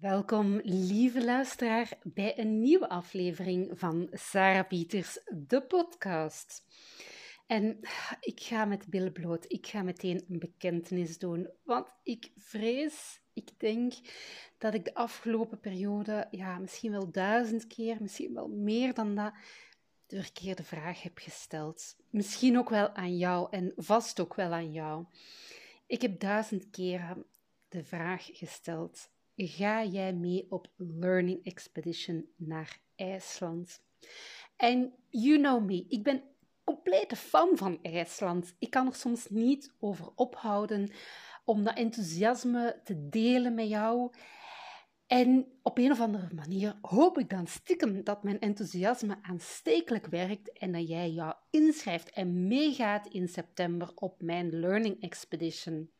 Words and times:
Welkom, 0.00 0.60
lieve 0.62 1.24
luisteraar, 1.24 1.98
bij 2.02 2.38
een 2.38 2.60
nieuwe 2.60 2.88
aflevering 2.88 3.78
van 3.78 4.08
Sarah 4.12 4.68
Pieters, 4.68 5.18
de 5.32 5.62
podcast. 5.62 6.64
En 7.46 7.78
ik 8.20 8.40
ga 8.40 8.64
met 8.64 8.86
billen 8.86 9.12
bloot, 9.12 9.44
ik 9.48 9.66
ga 9.66 9.82
meteen 9.82 10.24
een 10.28 10.38
bekentenis 10.38 11.18
doen, 11.18 11.50
want 11.62 11.86
ik 12.02 12.30
vrees, 12.36 13.20
ik 13.32 13.50
denk 13.58 13.92
dat 14.58 14.74
ik 14.74 14.84
de 14.84 14.94
afgelopen 14.94 15.60
periode, 15.60 16.28
ja, 16.30 16.58
misschien 16.58 16.90
wel 16.90 17.10
duizend 17.10 17.66
keer, 17.66 17.96
misschien 18.00 18.34
wel 18.34 18.48
meer 18.48 18.94
dan 18.94 19.14
dat, 19.14 19.32
de 20.06 20.22
verkeerde 20.22 20.64
vraag 20.64 21.02
heb 21.02 21.18
gesteld. 21.18 21.96
Misschien 22.10 22.58
ook 22.58 22.68
wel 22.68 22.94
aan 22.94 23.16
jou 23.16 23.48
en 23.50 23.72
vast 23.76 24.20
ook 24.20 24.34
wel 24.34 24.52
aan 24.52 24.72
jou. 24.72 25.04
Ik 25.86 26.02
heb 26.02 26.20
duizend 26.20 26.70
keren 26.70 27.24
de 27.68 27.84
vraag 27.84 28.28
gesteld 28.32 29.10
ga 29.48 29.84
jij 29.84 30.12
mee 30.12 30.46
op 30.48 30.68
Learning 30.76 31.44
Expedition 31.44 32.28
naar 32.36 32.80
IJsland. 32.96 33.82
En 34.56 34.92
you 35.08 35.38
know 35.38 35.64
me, 35.64 35.84
ik 35.88 36.02
ben 36.02 36.22
complete 36.64 37.16
fan 37.16 37.56
van 37.56 37.78
IJsland. 37.82 38.54
Ik 38.58 38.70
kan 38.70 38.86
er 38.86 38.94
soms 38.94 39.28
niet 39.28 39.74
over 39.78 40.12
ophouden 40.14 40.90
om 41.44 41.64
dat 41.64 41.76
enthousiasme 41.76 42.80
te 42.84 43.08
delen 43.08 43.54
met 43.54 43.68
jou. 43.68 44.10
En 45.06 45.46
op 45.62 45.78
een 45.78 45.90
of 45.90 46.00
andere 46.00 46.34
manier 46.34 46.78
hoop 46.80 47.18
ik 47.18 47.30
dan 47.30 47.46
stiekem 47.46 48.04
dat 48.04 48.22
mijn 48.22 48.40
enthousiasme 48.40 49.18
aanstekelijk 49.22 50.06
werkt 50.06 50.52
en 50.52 50.72
dat 50.72 50.88
jij 50.88 51.10
jou 51.10 51.34
inschrijft 51.50 52.10
en 52.10 52.46
meegaat 52.48 53.06
in 53.06 53.28
september 53.28 53.92
op 53.94 54.22
mijn 54.22 54.60
Learning 54.60 55.02
Expedition. 55.02 55.90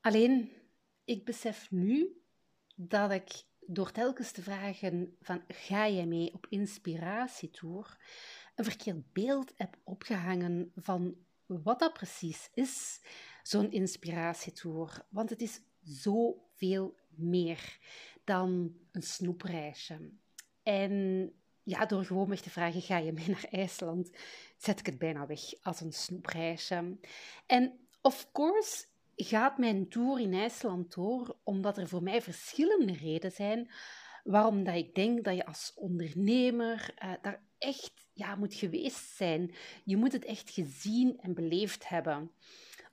Alleen, 0.00 0.52
ik 1.04 1.24
besef 1.24 1.70
nu 1.70 2.22
dat 2.74 3.10
ik 3.10 3.44
door 3.66 3.92
telkens 3.92 4.32
te 4.32 4.42
vragen 4.42 5.16
van 5.20 5.44
ga 5.48 5.88
jij 5.88 6.06
mee 6.06 6.34
op 6.34 6.46
inspiratietour, 6.48 7.98
een 8.54 8.64
verkeerd 8.64 9.12
beeld 9.12 9.52
heb 9.56 9.76
opgehangen 9.84 10.72
van 10.76 11.16
wat 11.46 11.78
dat 11.78 11.92
precies 11.92 12.50
is, 12.54 13.00
zo'n 13.42 13.70
inspiratietour. 13.70 15.06
Want 15.08 15.30
het 15.30 15.40
is 15.40 15.60
zoveel 15.82 16.96
meer 17.08 17.78
dan 18.24 18.76
een 18.92 19.02
snoepreisje. 19.02 20.10
En 20.62 21.32
ja, 21.62 21.86
door 21.86 22.04
gewoon 22.04 22.28
me 22.28 22.40
te 22.40 22.50
vragen, 22.50 22.82
ga 22.82 22.96
je 22.96 23.12
mee 23.12 23.28
naar 23.28 23.46
IJsland, 23.50 24.10
zet 24.56 24.78
ik 24.78 24.86
het 24.86 24.98
bijna 24.98 25.26
weg 25.26 25.40
als 25.62 25.80
een 25.80 25.92
snoepreisje. 25.92 26.98
En 27.46 27.78
of 28.02 28.32
course 28.32 28.84
gaat 29.16 29.58
mijn 29.58 29.88
tour 29.88 30.20
in 30.20 30.34
IJsland 30.34 30.94
door 30.94 31.36
omdat 31.42 31.78
er 31.78 31.88
voor 31.88 32.02
mij 32.02 32.22
verschillende 32.22 32.92
redenen 32.92 33.32
zijn 33.32 33.70
waarom 34.24 34.64
dat 34.64 34.74
ik 34.74 34.94
denk 34.94 35.24
dat 35.24 35.36
je 35.36 35.46
als 35.46 35.72
ondernemer 35.74 36.94
uh, 37.04 37.12
daar 37.22 37.42
echt 37.58 38.06
ja, 38.12 38.34
moet 38.36 38.54
geweest 38.54 39.16
zijn. 39.16 39.54
Je 39.84 39.96
moet 39.96 40.12
het 40.12 40.24
echt 40.24 40.50
gezien 40.50 41.18
en 41.20 41.34
beleefd 41.34 41.88
hebben. 41.88 42.30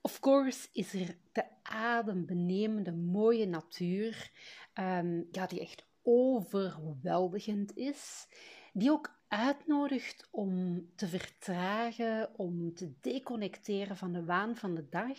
Of 0.00 0.20
course 0.20 0.68
is 0.72 0.94
er 0.94 1.16
de 1.32 1.44
adembenemende 1.62 2.92
mooie 2.92 3.46
natuur, 3.46 4.30
um, 4.74 5.28
ja, 5.30 5.46
die 5.46 5.60
echt 5.60 5.86
overweldigend 6.02 7.76
is, 7.76 8.26
die 8.72 8.90
ook 8.90 9.20
uitnodigt 9.28 10.28
om 10.30 10.86
te 10.96 11.08
vertragen, 11.08 12.38
om 12.38 12.74
te 12.74 12.92
deconnecteren 13.00 13.96
van 13.96 14.12
de 14.12 14.24
waan 14.24 14.56
van 14.56 14.74
de 14.74 14.88
dag. 14.88 15.18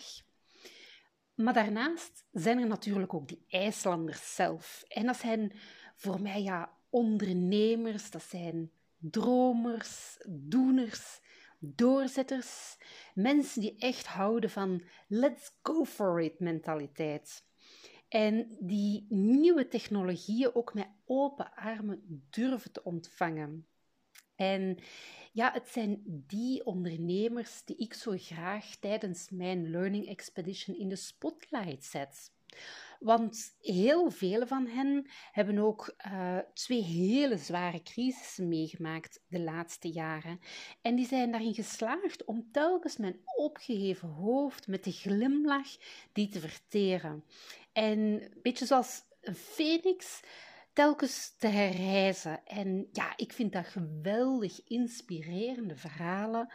Maar 1.34 1.54
daarnaast 1.54 2.24
zijn 2.32 2.58
er 2.58 2.66
natuurlijk 2.66 3.14
ook 3.14 3.28
die 3.28 3.44
IJslanders 3.48 4.34
zelf. 4.34 4.84
En 4.88 5.06
dat 5.06 5.16
zijn 5.16 5.52
voor 5.96 6.20
mij 6.20 6.42
ja, 6.42 6.72
ondernemers, 6.90 8.10
dat 8.10 8.22
zijn 8.22 8.70
dromers, 8.98 10.18
doeners, 10.28 11.20
doorzetters. 11.58 12.76
Mensen 13.14 13.60
die 13.60 13.76
echt 13.78 14.06
houden 14.06 14.50
van 14.50 14.82
let's 15.08 15.52
go 15.62 15.84
for 15.84 16.22
it 16.22 16.40
mentaliteit. 16.40 17.44
En 18.08 18.56
die 18.60 19.06
nieuwe 19.08 19.68
technologieën 19.68 20.54
ook 20.54 20.74
met 20.74 20.88
open 21.04 21.54
armen 21.54 22.26
durven 22.30 22.72
te 22.72 22.84
ontvangen. 22.84 23.66
En 24.36 24.78
ja, 25.32 25.52
het 25.52 25.68
zijn 25.68 26.02
die 26.26 26.66
ondernemers 26.66 27.64
die 27.64 27.76
ik 27.76 27.94
zo 27.94 28.12
graag 28.16 28.76
tijdens 28.80 29.30
mijn 29.30 29.70
Learning 29.70 30.06
Expedition 30.06 30.76
in 30.76 30.88
de 30.88 30.96
spotlight 30.96 31.84
zet. 31.84 32.32
Want 32.98 33.56
heel 33.60 34.10
veel 34.10 34.46
van 34.46 34.66
hen 34.66 35.06
hebben 35.32 35.58
ook 35.58 35.94
uh, 36.06 36.38
twee 36.54 36.82
hele 36.82 37.36
zware 37.36 37.82
crisissen 37.82 38.48
meegemaakt 38.48 39.20
de 39.28 39.40
laatste 39.40 39.88
jaren. 39.88 40.40
En 40.82 40.94
die 40.94 41.06
zijn 41.06 41.30
daarin 41.30 41.54
geslaagd 41.54 42.24
om 42.24 42.48
telkens 42.52 42.96
mijn 42.96 43.20
opgeheven 43.36 44.08
hoofd 44.08 44.66
met 44.66 44.84
de 44.84 44.92
glimlach 44.92 45.76
die 46.12 46.28
te 46.28 46.40
verteren. 46.40 47.24
En 47.72 47.98
een 47.98 48.40
beetje 48.42 48.66
zoals 48.66 49.02
een 49.20 49.34
phoenix 49.34 50.20
telkens 50.74 51.34
te 51.38 51.46
herreizen. 51.46 52.46
En 52.46 52.88
ja, 52.92 53.12
ik 53.16 53.32
vind 53.32 53.52
dat 53.52 53.66
geweldig 53.66 54.60
inspirerende 54.64 55.76
verhalen 55.76 56.52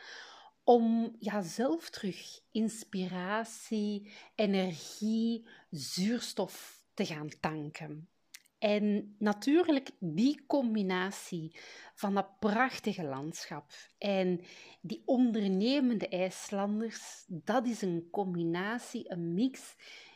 om 0.63 1.15
ja, 1.19 1.41
zelf 1.41 1.89
terug 1.89 2.39
inspiratie, 2.51 4.11
energie, 4.35 5.47
zuurstof 5.69 6.83
te 6.93 7.05
gaan 7.05 7.29
tanken. 7.39 8.09
En 8.59 9.15
natuurlijk 9.17 9.91
die 9.99 10.45
combinatie 10.47 11.59
van 11.95 12.13
dat 12.13 12.39
prachtige 12.39 13.03
landschap 13.03 13.71
en 13.97 14.41
die 14.81 15.01
ondernemende 15.05 16.07
IJslanders, 16.07 17.23
dat 17.27 17.67
is 17.67 17.81
een 17.81 18.07
combinatie, 18.11 19.11
een 19.11 19.33
mix 19.33 19.75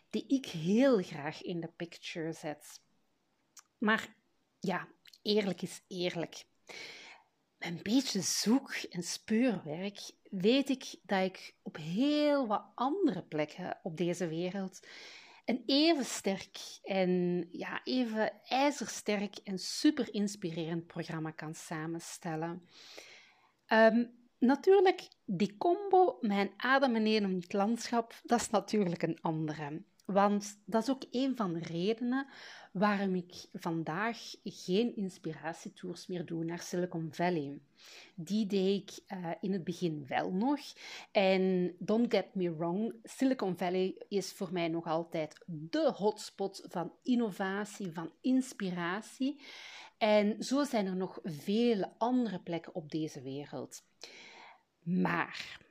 die 0.09 0.28
ik 0.28 0.46
heel 0.46 1.02
graag 1.02 1.42
in 1.42 1.59
de 1.59 1.72
picture 1.75 2.34
zet. 2.34 2.81
Maar 3.84 4.16
ja, 4.60 4.88
eerlijk 5.22 5.62
is 5.62 5.82
eerlijk. 5.88 6.46
Met 7.58 7.70
een 7.70 7.80
beetje 7.82 8.22
zoek- 8.22 8.86
en 8.90 9.04
speurwerk 9.04 10.12
weet 10.30 10.70
ik 10.70 10.96
dat 11.02 11.24
ik 11.24 11.56
op 11.62 11.78
heel 11.78 12.48
wat 12.48 12.66
andere 12.76 13.24
plekken 13.24 13.80
op 13.82 13.98
deze 13.98 14.28
wereld 14.28 14.88
een 15.46 15.64
even 15.66 16.06
sterk 16.06 16.58
en 16.84 17.44
ja, 17.52 17.82
even 17.84 18.42
ijzersterk 18.44 19.38
en 19.38 19.60
super 19.60 20.14
inspirerend 20.14 20.88
programma 20.88 21.32
kan 21.32 21.56
samenstellen. 21.56 22.68
Um, 23.68 24.12
natuurlijk, 24.40 25.08
die 25.26 25.58
combo 25.58 26.18
met 26.22 26.38
een 26.38 26.54
adembenemend 26.58 27.54
landschap, 27.54 28.14
dat 28.24 28.40
is 28.40 28.50
natuurlijk 28.50 29.02
een 29.02 29.22
andere. 29.22 29.84
Want 30.06 30.59
dat 30.66 30.81
is 30.81 30.90
ook 30.90 31.03
een 31.12 31.36
van 31.36 31.53
de 31.53 31.59
redenen 31.59 32.28
waarom 32.72 33.16
ik 33.16 33.46
vandaag 33.53 34.36
geen 34.44 34.96
inspiratietours 34.96 36.08
meer 36.08 36.25
doe 36.25 36.44
naar 36.44 36.59
Silicon 36.59 37.08
Valley. 37.12 37.59
Die 38.16 38.46
deed 38.46 38.81
ik 38.81 39.18
uh, 39.18 39.31
in 39.42 39.53
het 39.53 39.63
begin 39.63 40.06
wel 40.08 40.31
nog. 40.31 40.59
En 41.12 41.75
don't 41.80 42.13
get 42.13 42.36
me 42.36 42.56
wrong, 42.56 42.96
Silicon 43.03 43.58
Valley 43.58 43.96
is 44.08 44.31
voor 44.31 44.50
mij 44.52 44.68
nog 44.68 44.86
altijd 44.86 45.44
de 45.47 45.94
hotspot 45.96 46.66
van 46.68 46.92
innovatie, 47.03 47.92
van 47.92 48.12
inspiratie. 48.22 49.42
En 49.97 50.44
zo 50.44 50.63
zijn 50.63 50.86
er 50.86 50.96
nog 50.96 51.19
vele 51.24 51.94
andere 51.97 52.40
plekken 52.40 52.75
op 52.75 52.92
deze 52.92 53.22
wereld. 53.22 53.84
Maar 54.84 55.62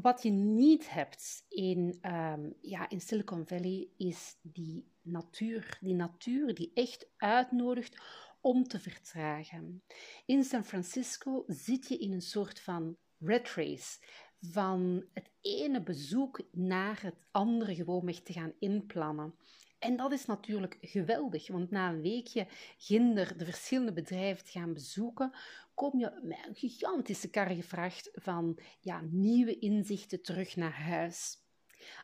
wat 0.00 0.22
je 0.22 0.30
niet 0.30 0.90
hebt 0.90 1.44
in, 1.48 1.98
um, 2.02 2.54
ja, 2.60 2.88
in 2.88 3.00
Silicon 3.00 3.46
Valley 3.46 3.88
is 3.96 4.38
die 4.42 4.92
natuur. 5.02 5.78
Die 5.80 5.94
natuur 5.94 6.54
die 6.54 6.70
echt 6.74 7.08
uitnodigt 7.16 8.02
om 8.40 8.64
te 8.64 8.80
vertragen. 8.80 9.82
In 10.26 10.44
San 10.44 10.64
Francisco 10.64 11.44
zit 11.46 11.88
je 11.88 11.98
in 11.98 12.12
een 12.12 12.22
soort 12.22 12.60
van 12.60 12.96
red 13.18 13.54
race. 13.54 13.98
Van 14.40 15.04
het 15.12 15.30
ene 15.40 15.82
bezoek 15.82 16.40
naar 16.52 17.02
het 17.02 17.16
andere 17.30 17.74
gewoon 17.74 18.12
te 18.22 18.32
gaan 18.32 18.52
inplannen. 18.58 19.34
En 19.78 19.96
dat 19.96 20.12
is 20.12 20.26
natuurlijk 20.26 20.78
geweldig, 20.80 21.48
want 21.48 21.70
na 21.70 21.88
een 21.88 22.00
weekje 22.00 22.46
ginder 22.78 23.38
de 23.38 23.44
verschillende 23.44 23.92
bedrijven 23.92 24.44
te 24.44 24.50
gaan 24.50 24.72
bezoeken, 24.72 25.32
kom 25.74 25.98
je 25.98 26.20
met 26.22 26.38
een 26.46 26.54
gigantische 26.54 27.30
karrevracht 27.30 28.10
van 28.12 28.58
ja, 28.80 29.00
nieuwe 29.10 29.58
inzichten 29.58 30.22
terug 30.22 30.56
naar 30.56 30.80
huis. 30.82 31.40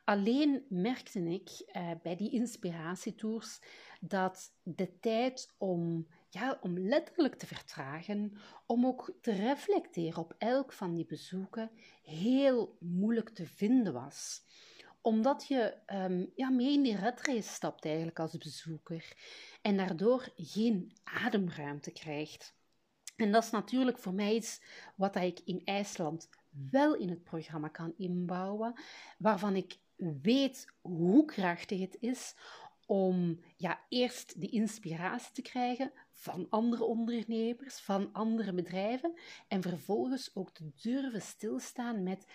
Alleen 0.04 0.64
merkte 0.68 1.20
ik 1.20 1.48
eh, 1.66 1.90
bij 2.02 2.16
die 2.16 2.30
inspiratietours 2.30 3.60
dat 4.00 4.52
de 4.62 4.98
tijd 5.00 5.54
om, 5.58 6.08
ja, 6.28 6.58
om 6.60 6.78
letterlijk 6.78 7.34
te 7.34 7.46
vertragen, 7.46 8.38
om 8.66 8.86
ook 8.86 9.12
te 9.20 9.32
reflecteren 9.32 10.18
op 10.18 10.34
elk 10.38 10.72
van 10.72 10.94
die 10.94 11.06
bezoeken, 11.06 11.70
heel 12.02 12.76
moeilijk 12.80 13.28
te 13.28 13.46
vinden 13.46 13.92
was 13.92 14.46
omdat 15.00 15.46
je 15.46 15.74
um, 15.86 16.32
ja, 16.34 16.50
mee 16.50 16.72
in 16.72 16.82
die 16.82 16.96
redrace 16.96 17.48
stapt 17.48 17.84
eigenlijk 17.84 18.20
als 18.20 18.36
bezoeker 18.36 19.16
en 19.62 19.76
daardoor 19.76 20.32
geen 20.36 20.92
ademruimte 21.04 21.92
krijgt. 21.92 22.56
En 23.18 23.32
dat 23.32 23.44
is 23.44 23.50
natuurlijk 23.50 23.98
voor 23.98 24.14
mij 24.14 24.34
iets 24.34 24.60
wat 24.94 25.16
ik 25.16 25.40
in 25.44 25.62
IJsland 25.64 26.28
wel 26.70 26.94
in 26.94 27.08
het 27.08 27.24
programma 27.24 27.68
kan 27.68 27.94
inbouwen, 27.96 28.80
waarvan 29.18 29.56
ik 29.56 29.78
weet 30.22 30.66
hoe 30.80 31.24
krachtig 31.24 31.80
het 31.80 31.96
is 32.00 32.34
om 32.86 33.40
ja, 33.56 33.80
eerst 33.88 34.40
de 34.40 34.48
inspiratie 34.48 35.32
te 35.32 35.42
krijgen 35.42 35.92
van 36.12 36.46
andere 36.50 36.84
ondernemers, 36.84 37.78
van 37.78 38.12
andere 38.12 38.52
bedrijven 38.52 39.18
en 39.48 39.62
vervolgens 39.62 40.30
ook 40.34 40.50
te 40.50 40.70
durven 40.76 41.22
stilstaan 41.22 42.02
met 42.02 42.26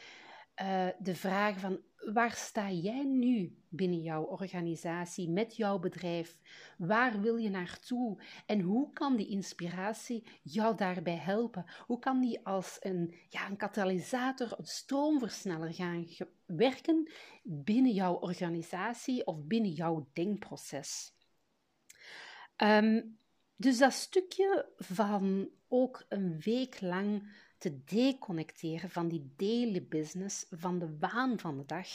uh, 0.61 0.87
de 0.99 1.15
vraag 1.15 1.59
van 1.59 1.79
waar 2.13 2.31
sta 2.31 2.71
jij 2.71 3.03
nu 3.03 3.57
binnen 3.69 4.01
jouw 4.01 4.23
organisatie, 4.23 5.29
met 5.29 5.55
jouw 5.55 5.79
bedrijf? 5.79 6.39
Waar 6.77 7.21
wil 7.21 7.35
je 7.35 7.49
naartoe? 7.49 8.21
En 8.45 8.59
hoe 8.59 8.93
kan 8.93 9.15
die 9.15 9.27
inspiratie 9.27 10.23
jou 10.41 10.75
daarbij 10.75 11.15
helpen? 11.15 11.65
Hoe 11.85 11.99
kan 11.99 12.21
die 12.21 12.45
als 12.45 12.77
een, 12.79 13.15
ja, 13.29 13.49
een 13.49 13.57
katalysator, 13.57 14.59
een 14.59 14.65
stroomversneller 14.65 15.73
gaan 15.73 16.07
werken 16.45 17.11
binnen 17.43 17.91
jouw 17.91 18.13
organisatie 18.13 19.25
of 19.25 19.43
binnen 19.43 19.71
jouw 19.71 20.09
denkproces? 20.13 21.13
Um, 22.57 23.17
dus 23.55 23.77
dat 23.77 23.93
stukje 23.93 24.69
van 24.77 25.49
ook 25.67 26.05
een 26.09 26.39
week 26.39 26.81
lang 26.81 27.31
te 27.63 27.83
deconnecteren 27.85 28.89
van 28.89 29.07
die 29.07 29.33
daily 29.35 29.85
business, 29.87 30.45
van 30.49 30.79
de 30.79 30.97
waan 30.99 31.39
van 31.39 31.57
de 31.57 31.65
dag, 31.65 31.87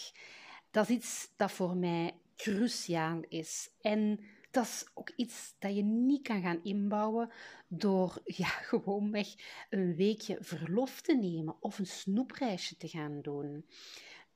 dat 0.71 0.89
is 0.89 0.97
iets 0.97 1.31
dat 1.37 1.53
voor 1.53 1.77
mij 1.77 2.15
cruciaal 2.37 3.21
is. 3.29 3.71
En 3.81 4.21
dat 4.51 4.65
is 4.65 4.87
ook 4.95 5.13
iets 5.17 5.55
dat 5.59 5.75
je 5.77 5.83
niet 5.83 6.23
kan 6.23 6.43
gaan 6.43 6.63
inbouwen 6.63 7.31
door 7.67 8.21
ja, 8.25 8.47
gewoonweg 8.71 9.29
een 9.71 9.97
weekje 9.97 10.37
verlof 10.41 11.01
te 11.01 11.17
nemen 11.17 11.57
of 11.61 11.79
een 11.79 11.87
snoepreisje 11.87 12.77
te 12.77 12.89
gaan 12.89 13.21
doen. 13.23 13.67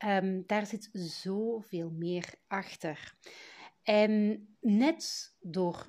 Um, 0.04 0.44
daar 0.46 0.66
zit 0.66 0.90
zoveel 0.92 1.90
meer 1.90 2.34
achter. 2.46 3.14
En 3.82 4.46
net 4.60 5.34
door 5.40 5.86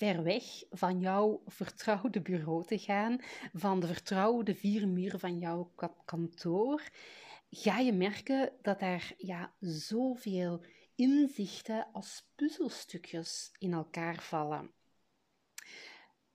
ver 0.00 0.22
weg 0.22 0.44
van 0.70 1.00
jouw 1.00 1.42
vertrouwde 1.46 2.20
bureau 2.20 2.64
te 2.66 2.78
gaan, 2.78 3.18
van 3.52 3.80
de 3.80 3.86
vertrouwde 3.86 4.54
vier 4.54 4.88
muren 4.88 5.20
van 5.20 5.38
jouw 5.38 5.72
kantoor, 6.04 6.88
ga 7.50 7.78
je 7.78 7.92
merken 7.92 8.52
dat 8.62 8.80
daar 8.80 9.14
ja, 9.16 9.54
zoveel 9.58 10.64
inzichten 10.94 11.86
als 11.92 12.30
puzzelstukjes 12.34 13.52
in 13.58 13.72
elkaar 13.72 14.22
vallen. 14.22 14.70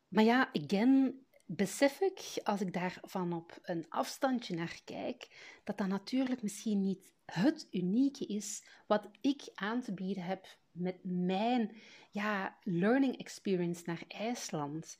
Maar 0.07 0.23
ja, 0.23 0.49
again, 0.53 1.25
besef 1.45 1.99
ik, 1.99 2.39
als 2.43 2.61
ik 2.61 2.73
daar 2.73 2.99
van 3.01 3.33
op 3.33 3.59
een 3.61 3.85
afstandje 3.89 4.55
naar 4.55 4.81
kijk, 4.83 5.27
dat 5.63 5.77
dat 5.77 5.87
natuurlijk 5.87 6.41
misschien 6.41 6.81
niet 6.81 7.13
het 7.25 7.67
unieke 7.71 8.25
is 8.25 8.67
wat 8.87 9.09
ik 9.21 9.49
aan 9.53 9.81
te 9.81 9.93
bieden 9.93 10.23
heb 10.23 10.57
met 10.75 10.97
mijn 11.03 11.71
ja, 12.11 12.57
learning 12.63 13.17
experience 13.17 13.83
naar 13.85 14.03
IJsland. 14.07 14.97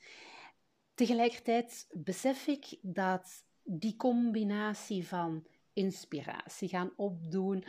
Tegelijkertijd 0.93 1.87
besef 1.91 2.47
ik 2.47 2.77
dat 2.81 3.43
die 3.63 3.95
combinatie 3.95 5.07
van 5.07 5.47
inspiratie 5.73 6.69
gaan 6.69 6.93
opdoen, 6.95 7.65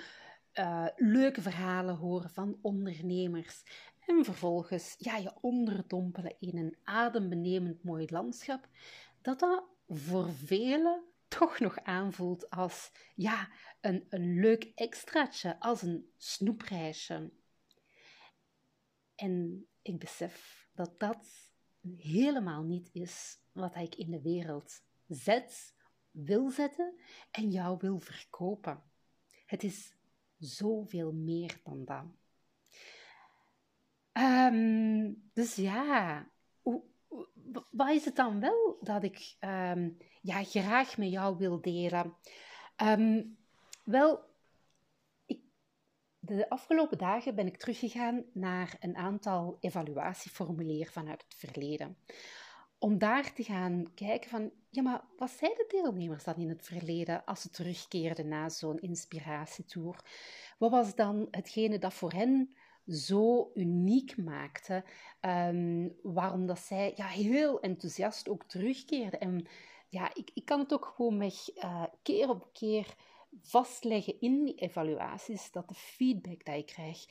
uh, 0.55 0.87
leuke 0.97 1.43
verhalen 1.43 1.97
horen 1.97 2.31
van 2.31 2.59
ondernemers 2.63 3.63
en 4.07 4.25
vervolgens 4.25 4.95
ja, 4.99 5.17
je 5.17 5.33
onderdompelen 5.41 6.37
in 6.41 6.59
een 6.59 6.77
adembenemend 6.85 7.83
mooi 7.83 8.07
landschap, 8.11 8.69
dat 9.23 9.39
dat 9.39 9.65
voor 9.89 10.33
velen 10.33 11.03
toch 11.29 11.59
nog 11.59 11.79
aanvoelt 11.83 12.51
als 12.51 12.93
ja, 13.15 13.49
een, 13.81 14.07
een 14.09 14.41
leuk 14.41 14.73
extraatje, 14.75 15.61
als 15.61 15.83
een 15.83 16.11
snoepreisje. 16.17 17.31
En 19.17 19.67
ik 19.83 19.99
besef 19.99 20.69
dat 20.75 21.01
dat 21.01 21.51
helemaal 21.97 22.63
niet 22.63 22.91
is 22.93 23.41
wat 23.53 23.77
ik 23.77 23.95
in 23.95 24.11
de 24.11 24.21
wereld 24.21 24.83
zet, 25.07 25.75
wil 26.11 26.51
zetten 26.51 26.95
en 27.31 27.51
jou 27.51 27.77
wil 27.81 27.99
verkopen. 27.99 28.83
Het 29.47 29.63
is 29.63 29.95
zoveel 30.39 31.13
meer 31.13 31.61
dan 31.65 31.85
dat. 31.85 32.05
Ehm, 34.13 35.13
dus 35.33 35.55
ja, 35.55 36.27
wat 37.71 37.91
is 37.91 38.05
het 38.05 38.17
dan 38.17 38.41
wel 38.41 38.79
dat 38.81 39.03
ik 39.03 39.37
ehm, 39.39 39.91
ja, 40.23 40.45
graag 40.45 40.97
met 40.97 41.11
jou 41.11 41.37
wil 41.37 41.61
delen? 41.61 42.17
Ehm, 42.77 43.25
wel, 43.85 44.25
de 46.27 46.49
afgelopen 46.49 46.99
dagen 46.99 47.35
ben 47.35 47.47
ik 47.47 47.57
teruggegaan 47.57 48.25
naar 48.33 48.77
een 48.81 48.97
aantal 48.97 49.57
evaluatieformulieren 49.61 50.93
vanuit 50.93 51.25
het 51.29 51.35
verleden. 51.35 51.97
Om 52.79 52.99
daar 52.99 53.33
te 53.33 53.43
gaan 53.43 53.95
kijken 53.95 54.31
van, 54.31 54.51
ja, 54.71 54.83
maar 54.83 55.05
wat 55.17 55.31
zeiden 55.31 55.67
de 55.69 55.77
deelnemers 55.77 56.25
dan 56.25 56.37
in 56.37 56.49
het 56.49 56.65
verleden 56.65 57.25
als 57.25 57.41
ze 57.41 57.51
terugkeerden 57.51 58.29
na 58.29 58.49
zo'n 58.49 58.79
inspiratietour? 58.79 60.01
Wat 60.59 60.71
was 60.71 60.95
dan 60.95 61.29
hetgene 61.31 61.79
dat 61.79 61.95
voor 61.95 62.13
hen 62.13 62.55
zo 62.87 63.51
uniek 63.55 64.17
maakte? 64.17 64.85
Um, 65.21 65.97
waarom 66.03 66.47
dat 66.47 66.59
zij 66.59 66.93
ja, 66.97 67.07
heel 67.07 67.61
enthousiast 67.61 68.29
ook 68.29 68.45
terugkeerden? 68.45 69.21
En 69.21 69.47
ja, 69.89 70.15
ik, 70.15 70.31
ik 70.35 70.45
kan 70.45 70.59
het 70.59 70.73
ook 70.73 70.93
gewoon 70.97 71.17
met 71.17 71.53
uh, 71.55 71.85
keer 72.03 72.29
op 72.29 72.49
keer 72.53 72.95
vastleggen 73.47 74.21
in 74.21 74.45
die 74.45 74.55
evaluaties 74.55 75.51
dat 75.51 75.69
de 75.69 75.75
feedback 75.75 76.45
die 76.45 76.57
ik 76.57 76.67
krijg 76.67 77.07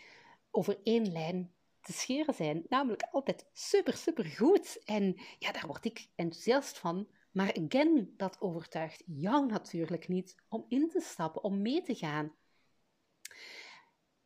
over 0.51 0.79
één 0.83 1.11
lijn 1.11 1.53
te 1.81 1.93
scheren 1.93 2.33
zijn. 2.33 2.65
Namelijk 2.69 3.07
altijd 3.11 3.45
super, 3.53 3.93
super 3.93 4.25
goed. 4.25 4.81
En 4.85 5.15
ja, 5.39 5.51
daar 5.51 5.67
word 5.67 5.85
ik 5.85 6.07
enthousiast 6.15 6.77
van. 6.77 7.07
Maar 7.31 7.57
again, 7.65 8.13
dat 8.17 8.41
overtuigt 8.41 9.03
jou 9.05 9.45
natuurlijk 9.45 10.07
niet 10.07 10.35
om 10.47 10.65
in 10.67 10.89
te 10.89 11.01
stappen, 11.01 11.43
om 11.43 11.61
mee 11.61 11.81
te 11.81 11.95
gaan. 11.95 12.35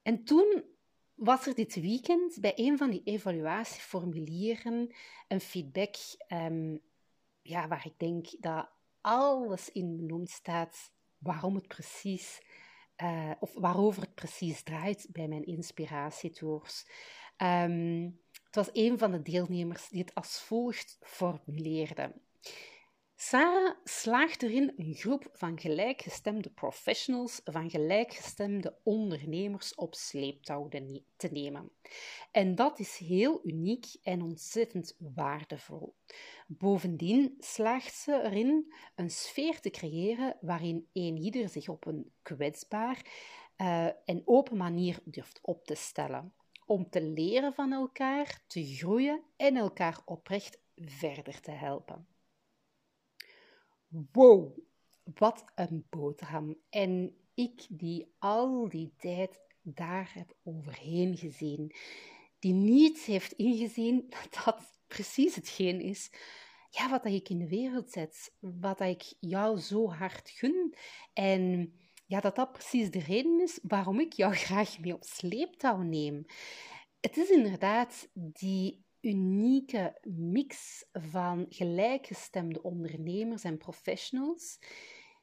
En 0.01 0.23
toen 0.23 0.63
was 1.15 1.47
er 1.47 1.55
dit 1.55 1.75
weekend 1.75 2.37
bij 2.41 2.53
een 2.55 2.77
van 2.77 2.89
die 2.89 3.01
evaluatieformulieren 3.03 4.95
een 5.27 5.41
feedback 5.41 5.95
um, 6.27 6.81
ja, 7.41 7.67
waar 7.67 7.85
ik 7.85 7.99
denk 7.99 8.27
dat 8.39 8.69
alles 9.01 9.71
in 9.71 9.97
benoemd 9.97 10.29
staat 10.29 10.91
waarom 11.19 11.55
het 11.55 11.67
precies, 11.67 12.41
uh, 12.97 13.31
of 13.39 13.53
waarover 13.53 14.01
het 14.01 14.15
precies 14.15 14.63
draait 14.63 15.07
bij 15.11 15.27
mijn 15.27 15.45
inspiratietours. 15.45 16.85
Um, 17.37 18.19
het 18.43 18.55
was 18.55 18.69
een 18.73 18.97
van 18.97 19.11
de 19.11 19.21
deelnemers 19.21 19.89
die 19.89 20.01
het 20.01 20.15
als 20.15 20.41
volgt 20.41 20.97
formuleerde. 21.01 22.13
Sarah 23.21 23.75
slaagt 23.83 24.43
erin 24.43 24.73
een 24.77 24.93
groep 24.93 25.29
van 25.33 25.59
gelijkgestemde 25.59 26.49
professionals, 26.49 27.41
van 27.43 27.69
gelijkgestemde 27.69 28.77
ondernemers 28.83 29.75
op 29.75 29.95
sleeptouw 29.95 30.67
te 31.15 31.27
nemen. 31.31 31.71
En 32.31 32.55
dat 32.55 32.79
is 32.79 32.97
heel 32.97 33.39
uniek 33.43 33.85
en 34.03 34.21
ontzettend 34.21 34.95
waardevol. 35.15 35.95
Bovendien 36.47 37.35
slaagt 37.39 37.93
ze 37.93 38.21
erin 38.23 38.73
een 38.95 39.11
sfeer 39.11 39.59
te 39.59 39.69
creëren 39.69 40.37
waarin 40.41 40.87
ieder 40.93 41.49
zich 41.49 41.69
op 41.69 41.85
een 41.85 42.11
kwetsbaar 42.21 43.05
uh, 43.57 43.85
en 43.85 44.21
open 44.25 44.57
manier 44.57 44.99
durft 45.03 45.39
op 45.41 45.65
te 45.65 45.75
stellen. 45.75 46.33
Om 46.65 46.89
te 46.89 47.01
leren 47.01 47.53
van 47.53 47.71
elkaar, 47.71 48.41
te 48.47 48.75
groeien 48.75 49.23
en 49.37 49.55
elkaar 49.55 50.01
oprecht 50.05 50.59
verder 50.75 51.41
te 51.41 51.51
helpen. 51.51 52.07
Wow, 54.11 54.57
wat 55.03 55.45
een 55.55 55.85
boterham. 55.89 56.55
En 56.69 57.15
ik 57.33 57.65
die 57.69 58.15
al 58.19 58.69
die 58.69 58.93
tijd 58.97 59.41
daar 59.61 60.11
heb 60.13 60.33
overheen 60.43 61.17
gezien, 61.17 61.75
die 62.39 62.53
niet 62.53 62.99
heeft 62.99 63.31
ingezien 63.31 64.05
dat 64.21 64.43
dat 64.45 64.79
precies 64.87 65.35
hetgeen 65.35 65.81
is 65.81 66.09
ja, 66.69 66.89
wat 66.89 67.05
ik 67.05 67.29
in 67.29 67.37
de 67.37 67.47
wereld 67.47 67.91
zet, 67.91 68.33
wat 68.39 68.79
ik 68.79 69.13
jou 69.19 69.59
zo 69.59 69.91
hard 69.91 70.29
gun. 70.29 70.73
En 71.13 71.73
ja, 72.05 72.19
dat 72.19 72.35
dat 72.35 72.51
precies 72.51 72.91
de 72.91 72.99
reden 72.99 73.41
is 73.41 73.59
waarom 73.63 73.99
ik 73.99 74.13
jou 74.13 74.33
graag 74.45 74.79
mee 74.79 74.93
op 74.93 75.03
sleeptouw 75.03 75.77
neem. 75.77 76.25
Het 76.99 77.17
is 77.17 77.29
inderdaad 77.29 78.09
die 78.13 78.83
unieke 79.01 79.97
mix 80.03 80.85
van 80.91 81.45
gelijkgestemde 81.49 82.63
ondernemers 82.63 83.43
en 83.43 83.57
professionals 83.57 84.59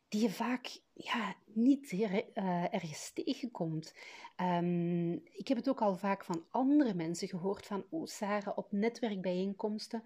die 0.08 0.20
je 0.20 0.30
vaak 0.30 0.80
ja, 0.92 1.36
niet 1.44 1.92
uh, 1.92 2.74
ergens 2.74 3.12
tegenkomt. 3.12 3.94
Um, 4.40 5.12
ik 5.12 5.48
heb 5.48 5.56
het 5.56 5.68
ook 5.68 5.82
al 5.82 5.96
vaak 5.96 6.24
van 6.24 6.44
andere 6.50 6.94
mensen 6.94 7.28
gehoord 7.28 7.66
van, 7.66 7.84
oh 7.90 8.06
Sarah, 8.06 8.58
op 8.58 8.72
netwerkbijeenkomsten 8.72 10.02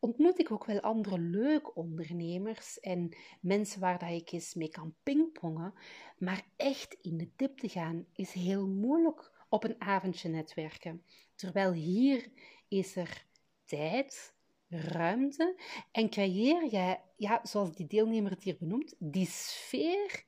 ontmoet 0.00 0.38
ik 0.38 0.50
ook 0.50 0.64
wel 0.64 0.80
andere 0.80 1.18
leuke 1.18 1.74
ondernemers 1.74 2.80
en 2.80 3.16
mensen 3.40 3.80
waar 3.80 3.98
dat 3.98 4.10
ik 4.10 4.32
eens 4.32 4.54
mee 4.54 4.68
kan 4.68 4.94
pingpongen. 5.02 5.74
Maar 6.18 6.46
echt 6.56 6.96
in 7.00 7.16
de 7.16 7.30
diepte 7.36 7.68
gaan 7.68 8.06
is 8.12 8.32
heel 8.32 8.66
moeilijk 8.66 9.32
op 9.48 9.64
een 9.64 9.80
avondje 9.80 10.28
netwerken. 10.28 11.02
Terwijl 11.34 11.72
hier 11.72 12.28
is 12.68 12.96
er 12.96 13.26
tijd, 13.64 14.34
ruimte 14.68 15.60
en 15.92 16.10
creëer 16.10 16.66
jij, 16.66 17.00
ja, 17.16 17.40
zoals 17.42 17.74
die 17.74 17.86
deelnemer 17.86 18.30
het 18.30 18.42
hier 18.42 18.56
benoemt, 18.58 18.94
die 18.98 19.26
sfeer 19.26 20.24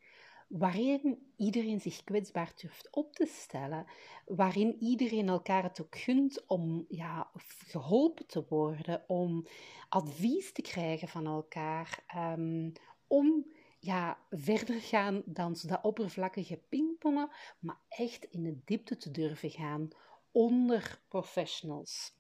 waarin 0.49 1.33
iedereen 1.37 1.81
zich 1.81 2.05
kwetsbaar 2.05 2.53
durft 2.61 2.89
op 2.91 3.15
te 3.15 3.27
stellen, 3.27 3.87
waarin 4.27 4.77
iedereen 4.81 5.29
elkaar 5.29 5.63
het 5.63 5.81
ook 5.81 5.97
gunt 5.97 6.47
om 6.47 6.85
ja, 6.89 7.31
geholpen 7.67 8.27
te 8.27 8.45
worden, 8.49 9.05
om 9.07 9.47
advies 9.89 10.53
te 10.53 10.63
krijgen 10.63 11.09
van 11.09 11.27
elkaar, 11.27 12.05
um, 12.17 12.73
om 13.07 13.47
ja, 13.79 14.19
verder 14.31 14.81
gaan 14.81 15.23
dan 15.27 15.57
dat 15.67 15.83
oppervlakkige 15.83 16.57
pingpongen, 16.69 17.31
maar 17.59 17.81
echt 17.89 18.25
in 18.25 18.43
de 18.43 18.61
diepte 18.65 18.97
te 18.97 19.11
durven 19.11 19.51
gaan 19.51 19.89
onder 20.33 21.01
professionals. 21.09 22.19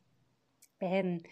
En 0.81 1.23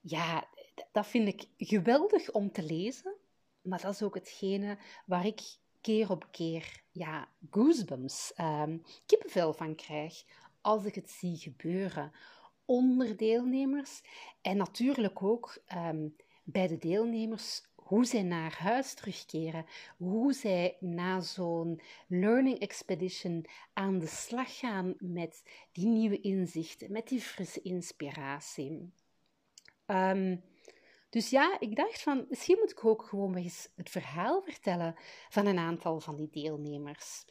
ja, 0.00 0.48
dat 0.92 1.06
vind 1.06 1.28
ik 1.28 1.48
geweldig 1.56 2.30
om 2.30 2.52
te 2.52 2.62
lezen, 2.62 3.14
maar 3.62 3.80
dat 3.80 3.94
is 3.94 4.02
ook 4.02 4.14
hetgene 4.14 4.78
waar 5.06 5.26
ik 5.26 5.40
keer 5.80 6.10
op 6.10 6.28
keer 6.30 6.82
ja, 6.90 7.28
goosebumps, 7.50 8.32
um, 8.40 8.82
kippenvel 9.06 9.52
van 9.52 9.74
krijg 9.74 10.24
als 10.60 10.84
ik 10.84 10.94
het 10.94 11.10
zie 11.10 11.36
gebeuren 11.36 12.12
onder 12.64 13.16
deelnemers. 13.16 14.02
En 14.40 14.56
natuurlijk 14.56 15.22
ook 15.22 15.62
um, 15.74 16.16
bij 16.44 16.66
de 16.66 16.78
deelnemers 16.78 17.67
hoe 17.88 18.04
zij 18.04 18.22
naar 18.22 18.56
huis 18.58 18.94
terugkeren, 18.94 19.66
hoe 19.96 20.32
zij 20.32 20.76
na 20.80 21.20
zo'n 21.20 21.80
learning 22.06 22.58
expedition 22.58 23.46
aan 23.72 23.98
de 23.98 24.06
slag 24.06 24.58
gaan 24.58 24.94
met 24.98 25.42
die 25.72 25.86
nieuwe 25.86 26.20
inzichten, 26.20 26.92
met 26.92 27.08
die 27.08 27.20
frisse 27.20 27.62
inspiratie. 27.62 28.92
Um, 29.86 30.42
dus 31.10 31.30
ja, 31.30 31.60
ik 31.60 31.76
dacht 31.76 32.02
van, 32.02 32.26
misschien 32.28 32.58
moet 32.58 32.70
ik 32.70 32.84
ook 32.84 33.02
gewoon 33.02 33.34
eens 33.34 33.68
het 33.76 33.90
verhaal 33.90 34.42
vertellen 34.42 34.94
van 35.28 35.46
een 35.46 35.58
aantal 35.58 36.00
van 36.00 36.16
die 36.16 36.30
deelnemers. 36.30 37.24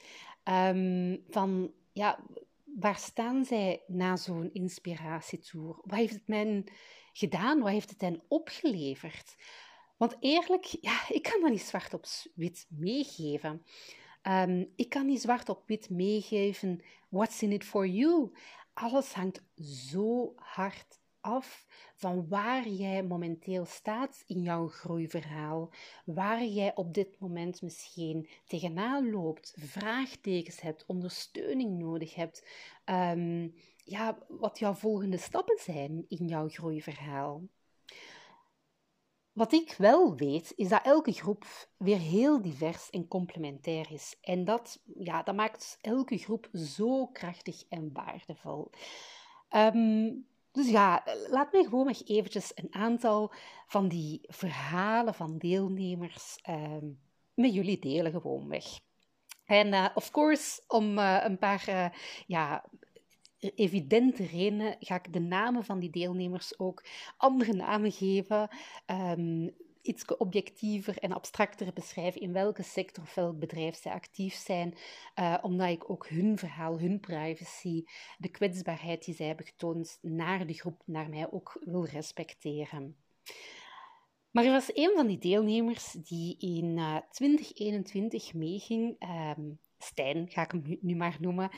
Um, 0.44 1.24
van, 1.30 1.72
ja, 1.92 2.20
waar 2.64 2.98
staan 2.98 3.46
zij 3.46 3.84
na 3.88 4.16
zo'n 4.16 4.54
inspiratietour? 4.54 5.80
Wat 5.84 5.98
heeft 5.98 6.14
het 6.14 6.28
men 6.28 6.66
gedaan? 7.14 7.60
Wat 7.60 7.72
heeft 7.72 7.90
het 7.90 8.02
hen 8.02 8.22
opgeleverd? 8.28 9.36
Want 9.98 10.16
eerlijk, 10.20 10.66
ja, 10.66 11.10
ik 11.10 11.24
kan 11.24 11.42
dat 11.42 11.50
niet 11.50 11.62
zwart 11.62 11.94
op 11.94 12.06
wit 12.36 12.66
meegeven. 12.70 13.64
Um, 14.24 14.74
ik 14.76 14.90
kan 14.90 15.06
niet 15.06 15.22
zwart 15.22 15.50
op 15.50 15.64
wit 15.68 15.90
meegeven, 15.90 16.82
what's 17.10 17.42
in 17.42 17.52
it 17.52 17.64
for 17.64 17.88
you? 17.88 18.32
Alles 18.74 19.14
hangt 19.14 19.44
zo 19.56 20.34
hard 20.36 21.00
af 21.22 21.66
van 21.96 22.28
waar 22.28 22.68
jij 22.68 23.04
momenteel 23.04 23.66
staat 23.66 24.24
in 24.26 24.42
jouw 24.42 24.68
groeiverhaal, 24.68 25.74
waar 26.06 26.46
jij 26.46 26.76
op 26.76 26.94
dit 26.94 27.20
moment 27.20 27.62
misschien 27.62 28.30
tegenaan 28.46 29.12
loopt, 29.12 29.54
vraagtekens 29.58 30.62
hebt, 30.62 30.86
ondersteuning 30.86 31.80
nodig 31.80 32.16
hebt, 32.16 32.48
um, 32.86 33.54
ja, 33.84 34.18
wat 34.28 34.60
jouw 34.60 34.74
volgende 34.74 35.18
stappen 35.18 35.58
zijn 35.60 36.06
in 36.08 36.28
jouw 36.28 36.50
groeiverhaal. 36.50 37.42
Wat 39.38 39.54
ik 39.54 39.76
wel 39.78 40.16
weet, 40.16 40.54
is 40.56 40.70
dat 40.70 40.84
elke 40.84 41.12
groep 41.12 41.46
weer 41.78 41.98
heel 41.98 42.42
divers 42.42 42.90
en 42.90 43.08
complementair 43.08 43.92
is. 43.92 44.18
En 44.22 44.46
dat, 44.46 44.80
ja, 45.00 45.24
dat 45.24 45.36
maakt 45.36 45.78
elke 45.82 46.18
groep 46.18 46.50
zo 46.54 47.08
krachtig 47.08 47.64
en 47.70 47.90
waardevol. 47.94 48.70
Um, 49.56 50.26
dus 50.52 50.70
ja, 50.70 51.04
laat 51.30 51.52
mij 51.52 51.64
gewoon 51.64 51.96
eventjes 52.06 52.52
een 52.56 52.74
aantal 52.74 53.34
van 53.68 53.88
die 53.88 54.22
verhalen 54.24 55.14
van 55.14 55.38
deelnemers 55.38 56.40
uh, 56.50 56.78
met 57.34 57.54
jullie 57.54 57.80
delen 57.80 58.12
gewoon 58.12 58.48
weg. 58.48 58.66
En 59.46 59.68
uh, 59.68 59.88
of 59.94 60.12
course, 60.12 60.62
om 60.68 60.98
uh, 60.98 61.20
een 61.24 61.38
paar 61.38 61.66
uh, 61.70 61.86
ja, 62.28 62.66
evidente 63.40 64.26
redenen 64.26 64.76
ga 64.80 64.96
ik 64.96 65.14
de 65.14 65.20
namen 65.20 65.64
van 65.64 65.80
die 65.80 65.90
deelnemers 65.90 66.60
ook 66.60 66.84
andere 67.18 67.54
namen 67.54 67.92
geven. 67.92 68.50
Um, 68.86 69.56
iets 69.88 70.06
objectiever 70.06 70.98
en 70.98 71.12
abstracter 71.12 71.74
beschrijven 71.74 72.22
in 72.22 72.34
welke 72.34 72.64
sector 72.64 73.04
of 73.04 73.16
welk 73.16 73.40
bedrijf 73.40 73.76
zij 73.76 73.92
actief 73.92 74.34
zijn, 74.34 74.74
uh, 75.20 75.38
omdat 75.42 75.70
ik 75.70 75.90
ook 75.90 76.08
hun 76.08 76.38
verhaal, 76.38 76.80
hun 76.80 77.00
privacy, 77.00 77.84
de 78.18 78.30
kwetsbaarheid 78.30 79.06
die 79.06 79.16
zij 79.16 79.28
hebben 79.28 79.46
getoond 79.46 79.98
naar 80.02 80.48
de 80.48 80.54
groep, 80.54 80.82
naar 80.86 81.10
mij 81.10 81.32
ook 81.32 81.62
wil 81.64 81.86
respecteren. 81.86 82.96
Maar 84.32 84.46
er 84.46 84.52
was 84.52 84.70
een 84.74 84.92
van 84.96 85.08
die 85.08 85.18
deelnemers 85.18 85.92
die 85.92 86.38
in 86.40 86.78
uh, 86.78 86.96
eh, 86.96 87.02
2021 87.12 88.34
meeging, 88.34 89.10
um, 89.38 89.60
Stijn 89.78 90.30
ga 90.30 90.44
ik 90.44 90.52
hem 90.52 90.78
nu 90.82 90.96
maar 90.96 91.18
noemen, 91.20 91.50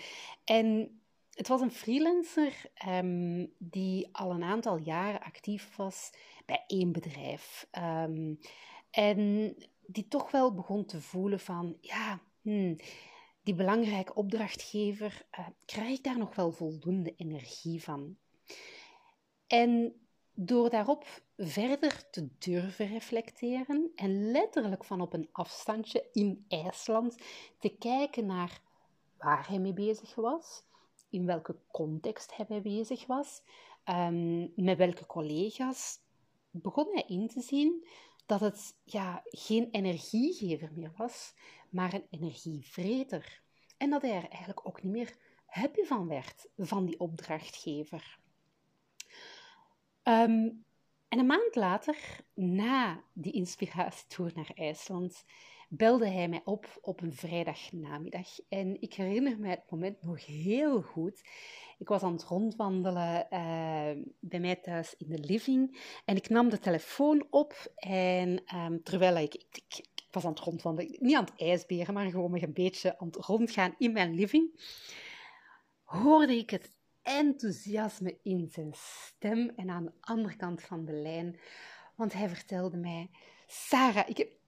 en 0.44 1.00
het 1.40 1.48
was 1.48 1.62
een 1.62 1.72
freelancer 1.72 2.62
um, 2.88 3.54
die 3.58 4.10
al 4.12 4.32
een 4.32 4.44
aantal 4.44 4.78
jaren 4.78 5.22
actief 5.22 5.76
was 5.76 6.12
bij 6.46 6.64
één 6.68 6.92
bedrijf. 6.92 7.68
Um, 7.78 8.40
en 8.92 9.56
die 9.86 10.08
toch 10.08 10.32
wel 10.32 10.54
begon 10.54 10.86
te 10.86 11.02
voelen 11.02 11.40
van, 11.40 11.78
ja, 11.82 12.20
hmm, 12.42 12.76
die 13.44 13.54
belangrijke 13.54 14.14
opdrachtgever, 14.14 15.26
uh, 15.40 15.48
krijg 15.66 15.98
ik 15.98 16.04
daar 16.04 16.18
nog 16.18 16.36
wel 16.36 16.52
voldoende 16.52 17.14
energie 17.16 17.84
van? 17.84 18.18
En 19.48 19.94
door 20.34 20.70
daarop 20.70 21.22
verder 21.38 22.10
te 22.10 22.28
durven 22.40 22.88
reflecteren 22.88 23.92
en 23.96 24.32
letterlijk 24.32 24.84
van 24.84 25.02
op 25.02 25.14
een 25.14 25.30
afstandje 25.32 26.10
in 26.14 26.46
IJsland 26.48 27.18
te 27.60 27.70
kijken 27.70 28.26
naar 28.26 28.62
waar 29.18 29.48
hij 29.48 29.60
mee 29.60 29.74
bezig 29.74 30.16
was, 30.16 30.68
in 31.10 31.26
welke 31.26 31.56
context 31.72 32.36
hij 32.36 32.62
bezig 32.62 33.06
was, 33.06 33.42
um, 33.86 34.52
met 34.56 34.78
welke 34.78 35.06
collega's, 35.06 36.00
begon 36.52 36.88
hij 36.92 37.04
in 37.08 37.28
te 37.28 37.42
zien 37.42 37.88
dat 38.26 38.40
het 38.40 38.76
ja, 38.84 39.22
geen 39.24 39.70
energiegever 39.72 40.72
meer 40.74 40.92
was, 40.96 41.34
maar 41.70 41.94
een 41.94 42.08
energievreter. 42.10 43.42
En 43.78 43.90
dat 43.90 44.02
hij 44.02 44.12
er 44.16 44.30
eigenlijk 44.30 44.68
ook 44.68 44.84
niet 44.84 44.92
meer 44.92 45.18
happy 45.46 45.84
van 45.84 46.08
werd, 46.08 46.50
van 46.58 46.86
die 46.86 47.00
opdrachtgever. 47.00 48.20
Um, 50.04 50.66
en 51.08 51.20
een 51.20 51.26
maand 51.26 51.56
later, 51.56 51.98
na 52.34 53.04
die 53.14 53.34
inspiratietour 53.34 54.32
naar 54.36 54.52
IJsland, 54.56 55.26
belde 55.70 56.08
hij 56.08 56.28
mij 56.28 56.42
op 56.44 56.80
op 56.82 57.02
een 57.02 57.14
vrijdagnamiddag. 57.14 58.40
En 58.50 58.82
ik 58.82 58.94
herinner 58.94 59.40
me 59.40 59.48
het 59.48 59.70
moment 59.70 60.02
nog 60.02 60.26
heel 60.26 60.82
goed. 60.82 61.22
Ik 61.78 61.88
was 61.88 62.02
aan 62.02 62.12
het 62.12 62.24
rondwandelen 62.24 63.28
uh, 63.30 64.04
bij 64.20 64.40
mij 64.40 64.56
thuis 64.56 64.96
in 64.98 65.10
de 65.10 65.20
living 65.20 65.80
en 66.06 66.16
ik 66.16 66.30
nam 66.30 66.50
de 66.50 66.60
telefoon 66.60 67.28
op 67.30 67.72
en 67.76 68.56
um, 68.56 68.84
terwijl 68.84 69.18
ik, 69.18 69.34
ik, 69.34 69.64
ik, 69.78 69.86
was 70.12 70.26
aan 70.26 70.32
het 70.32 70.40
rondwandelen, 70.40 70.96
niet 71.00 71.16
aan 71.16 71.26
het 71.26 71.40
ijsberen, 71.42 71.94
maar 71.94 72.10
gewoon 72.10 72.42
een 72.42 72.54
beetje 72.54 73.00
aan 73.00 73.08
het 73.08 73.16
rondgaan 73.16 73.76
in 73.78 73.92
mijn 73.92 74.14
living, 74.14 74.62
hoorde 75.84 76.38
ik 76.38 76.50
het 76.50 76.70
enthousiasme 77.02 78.18
in 78.24 78.48
zijn 78.52 78.72
stem 78.74 79.52
en 79.56 79.70
aan 79.70 79.86
de 79.86 79.94
andere 80.00 80.36
kant 80.36 80.62
van 80.62 80.86
de 80.86 80.94
lijn, 80.94 81.40
want 81.96 82.14
hij 82.14 82.30
vertelde 82.30 82.78
mij, 82.78 83.10
Sarah, 83.48 84.10
ik 84.10 84.18
heb 84.18 84.39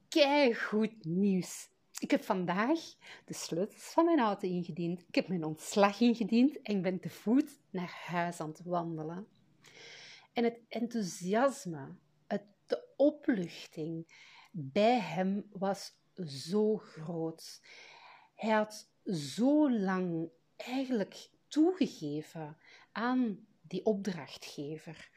goed 0.53 1.05
nieuws. 1.05 1.69
Ik 1.99 2.11
heb 2.11 2.23
vandaag 2.23 2.79
de 3.25 3.33
sleutels 3.33 3.83
van 3.83 4.05
mijn 4.05 4.19
auto 4.19 4.47
ingediend. 4.47 5.03
Ik 5.07 5.15
heb 5.15 5.27
mijn 5.27 5.43
ontslag 5.43 5.99
ingediend 5.99 6.61
en 6.61 6.75
ik 6.75 6.81
ben 6.81 6.99
te 6.99 7.09
voet 7.09 7.59
naar 7.69 8.01
huis 8.05 8.39
aan 8.39 8.49
het 8.49 8.63
wandelen. 8.63 9.27
En 10.33 10.43
het 10.43 10.59
enthousiasme, 10.67 11.95
het, 12.27 12.43
de 12.67 12.93
opluchting 12.97 14.07
bij 14.51 14.99
hem 14.99 15.47
was 15.51 15.93
zo 16.25 16.77
groot. 16.77 17.61
Hij 18.35 18.51
had 18.51 18.89
zo 19.05 19.71
lang 19.71 20.29
eigenlijk 20.55 21.29
toegegeven 21.47 22.57
aan 22.91 23.47
die 23.61 23.85
opdrachtgever, 23.85 25.09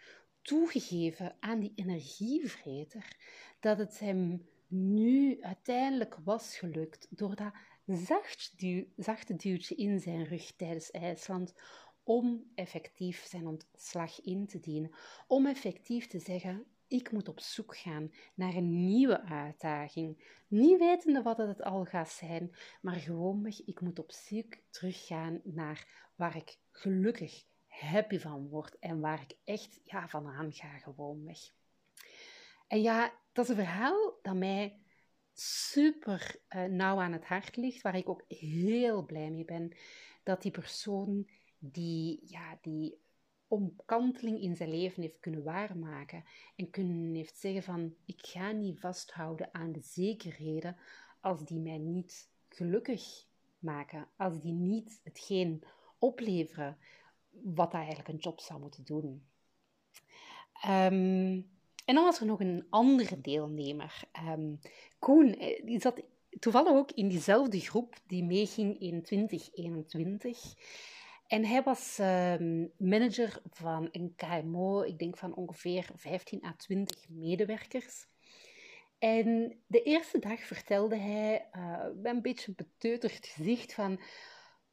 toegegeven 0.43 1.37
aan 1.41 1.61
die 1.61 1.73
energievreter, 1.75 3.17
dat 3.61 3.79
het 3.79 3.99
hem 3.99 4.47
nu 4.75 5.43
uiteindelijk 5.43 6.17
was 6.25 6.59
gelukt 6.59 7.07
door 7.11 7.37
dat 7.37 7.53
zacht 7.87 8.55
zachte 8.97 9.37
duwtje 9.37 9.75
in 9.75 10.01
zijn 10.01 10.25
rug 10.25 10.53
tijdens 10.57 10.91
IJsland 10.91 11.55
om 12.03 12.51
effectief 12.55 13.27
zijn 13.27 13.47
ontslag 13.47 14.21
in 14.21 14.47
te 14.47 14.61
dienen, 14.61 14.95
om 15.27 15.47
effectief 15.47 16.07
te 16.07 16.19
zeggen: 16.19 16.67
ik 16.89 17.13
moet 17.13 17.29
op 17.29 17.41
zoek 17.41 17.77
gaan 17.77 18.13
naar 18.35 18.55
een 18.55 18.87
nieuwe 18.87 19.23
uitdaging. 19.23 20.25
Niet 20.49 20.79
wetende 20.79 21.23
wat 21.23 21.39
het 21.39 21.63
al 21.63 21.85
gaat 21.85 22.11
zijn, 22.11 22.57
maar 22.81 22.95
gewoonweg, 22.95 23.65
ik 23.65 23.81
moet 23.81 23.99
op 23.99 24.13
zoek 24.13 24.57
teruggaan 24.71 25.41
naar 25.45 26.11
waar 26.15 26.37
ik 26.37 26.59
gelukkig, 26.71 27.45
happy 27.67 28.19
van 28.19 28.49
word 28.49 28.79
en 28.79 29.01
waar 29.01 29.21
ik 29.21 29.37
echt 29.45 29.81
ja, 29.85 30.09
van 30.09 30.27
aan 30.27 30.53
ga, 30.53 30.79
gewoonweg. 30.79 31.39
En 32.67 32.83
ja, 32.83 33.13
dat 33.35 33.45
is 33.45 33.51
een 33.51 33.65
verhaal 33.65 34.19
dat 34.23 34.35
mij 34.35 34.79
super 35.33 36.41
uh, 36.49 36.65
nauw 36.65 37.01
aan 37.01 37.13
het 37.13 37.25
hart 37.25 37.57
ligt, 37.57 37.83
waar 37.83 37.97
ik 37.97 38.09
ook 38.09 38.25
heel 38.29 39.05
blij 39.05 39.31
mee 39.31 39.45
ben 39.45 39.73
dat 40.23 40.43
die 40.43 40.51
persoon 40.51 41.29
die, 41.59 42.21
ja, 42.25 42.59
die 42.61 42.99
omkanteling 43.49 44.41
in 44.41 44.57
zijn 44.57 44.71
leven 44.71 45.03
heeft 45.03 45.21
kunnen 45.21 45.43
waarmaken 45.43 46.25
en 46.57 46.71
kunnen 46.71 47.15
heeft 47.15 47.37
zeggen 47.37 47.63
van 47.63 47.95
ik 48.05 48.27
ga 48.27 48.51
niet 48.51 48.81
vasthouden 48.81 49.55
aan 49.55 49.73
de 49.73 49.81
zekerheden 49.81 50.77
als 51.21 51.45
die 51.45 51.61
mij 51.61 51.79
niet 51.79 52.31
gelukkig 52.49 53.27
maken, 53.59 54.09
als 54.17 54.41
die 54.41 54.53
niet 54.53 55.01
hetgeen 55.05 55.65
opleveren 55.99 56.79
wat 57.31 57.73
hij 57.73 57.81
eigenlijk 57.81 58.09
een 58.09 58.23
job 58.25 58.41
zou 58.41 58.61
moeten 58.61 58.85
doen. 58.85 59.27
Um, 60.67 61.54
en 61.85 61.95
dan 61.95 62.05
was 62.05 62.21
er 62.21 62.27
nog 62.27 62.41
een 62.41 62.67
andere 62.71 63.21
deelnemer, 63.21 64.03
um, 64.29 64.59
Koen, 64.99 65.39
eh, 65.39 65.65
die 65.65 65.81
zat 65.81 66.03
toevallig 66.39 66.73
ook 66.73 66.91
in 66.93 67.09
diezelfde 67.09 67.61
groep 67.61 67.95
die 68.07 68.25
meeging 68.25 68.81
in 68.81 69.03
2021. 69.03 70.55
En 71.27 71.45
hij 71.45 71.63
was 71.63 71.99
um, 72.01 72.73
manager 72.79 73.41
van 73.51 73.89
een 73.93 74.15
KMO, 74.17 74.83
ik 74.83 74.99
denk 74.99 75.17
van 75.17 75.35
ongeveer 75.35 75.91
15 75.95 76.45
à 76.45 76.55
20 76.57 77.09
medewerkers. 77.09 78.07
En 78.99 79.59
de 79.67 79.83
eerste 79.83 80.19
dag 80.19 80.41
vertelde 80.41 80.97
hij 80.97 81.49
uh, 81.53 81.85
met 82.03 82.15
een 82.15 82.23
beetje 82.23 82.53
beteuterd 82.55 83.27
gezicht 83.27 83.75
van... 83.75 84.01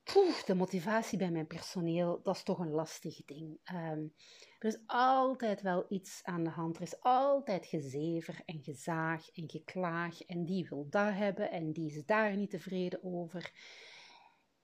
Poeh, 0.04 0.44
de 0.46 0.56
motivatie 0.56 1.18
bij 1.18 1.32
mijn 1.32 1.48
personeel, 1.48 2.22
dat 2.24 2.36
is 2.36 2.44
toch 2.44 2.60
een 2.60 2.72
lastig 2.72 3.26
ding. 3.26 3.60
Um, 3.74 4.14
er 4.60 4.68
is 4.68 4.78
altijd 4.86 5.62
wel 5.62 5.86
iets 5.90 6.20
aan 6.24 6.44
de 6.44 6.50
hand. 6.50 6.76
Er 6.76 6.82
is 6.82 7.00
altijd 7.00 7.66
gezever 7.66 8.42
en 8.46 8.64
gezaag 8.64 9.30
en 9.30 9.50
geklaag. 9.50 10.22
En 10.22 10.46
die 10.46 10.68
wil 10.70 10.88
dat 10.90 11.14
hebben 11.14 11.52
en 11.52 11.72
die 11.72 11.92
is 11.92 12.06
daar 12.06 12.36
niet 12.36 12.50
tevreden 12.50 13.04
over. 13.04 13.52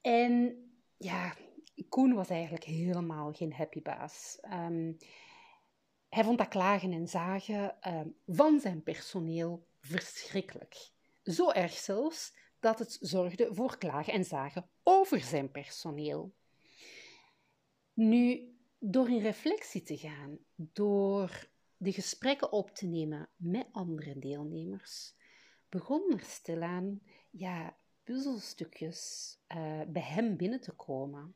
En 0.02 0.62
ja, 0.98 1.36
Koen 1.90 2.14
was 2.14 2.30
eigenlijk 2.30 2.64
helemaal 2.64 3.34
geen 3.34 3.54
happy 3.54 3.82
baas. 3.82 4.38
Um, 4.44 4.98
hij 6.10 6.24
vond 6.24 6.38
dat 6.38 6.48
klagen 6.48 6.92
en 6.92 7.08
zagen 7.08 7.78
um, 7.88 8.16
van 8.26 8.60
zijn 8.60 8.84
personeel 8.84 9.68
verschrikkelijk. 9.80 10.92
Zo 11.24 11.52
erg 11.52 11.74
zelfs 11.74 12.34
dat 12.60 12.80
het 12.80 12.98
zorgde 13.02 13.54
voor 13.54 13.78
klagen 13.78 14.14
en 14.14 14.24
zagen 14.24 14.70
over 14.84 15.20
zijn 15.20 15.52
personeel. 15.52 16.34
Nu, 17.94 18.56
door 18.80 19.10
in 19.10 19.22
reflectie 19.22 19.84
te 19.84 19.98
gaan, 19.98 20.38
door 20.56 21.50
de 21.78 21.92
gesprekken 21.92 22.52
op 22.52 22.70
te 22.70 22.86
nemen 22.86 23.30
met 23.36 23.68
andere 23.72 24.20
deelnemers, 24.20 25.16
begon 25.70 26.12
er 26.14 26.24
stilaan 26.24 27.02
ja, 27.30 27.78
puzzelstukjes 28.04 29.34
uh, 29.48 29.82
bij 29.88 30.02
hem 30.02 30.38
binnen 30.38 30.62
te 30.62 30.72
komen. 30.72 31.36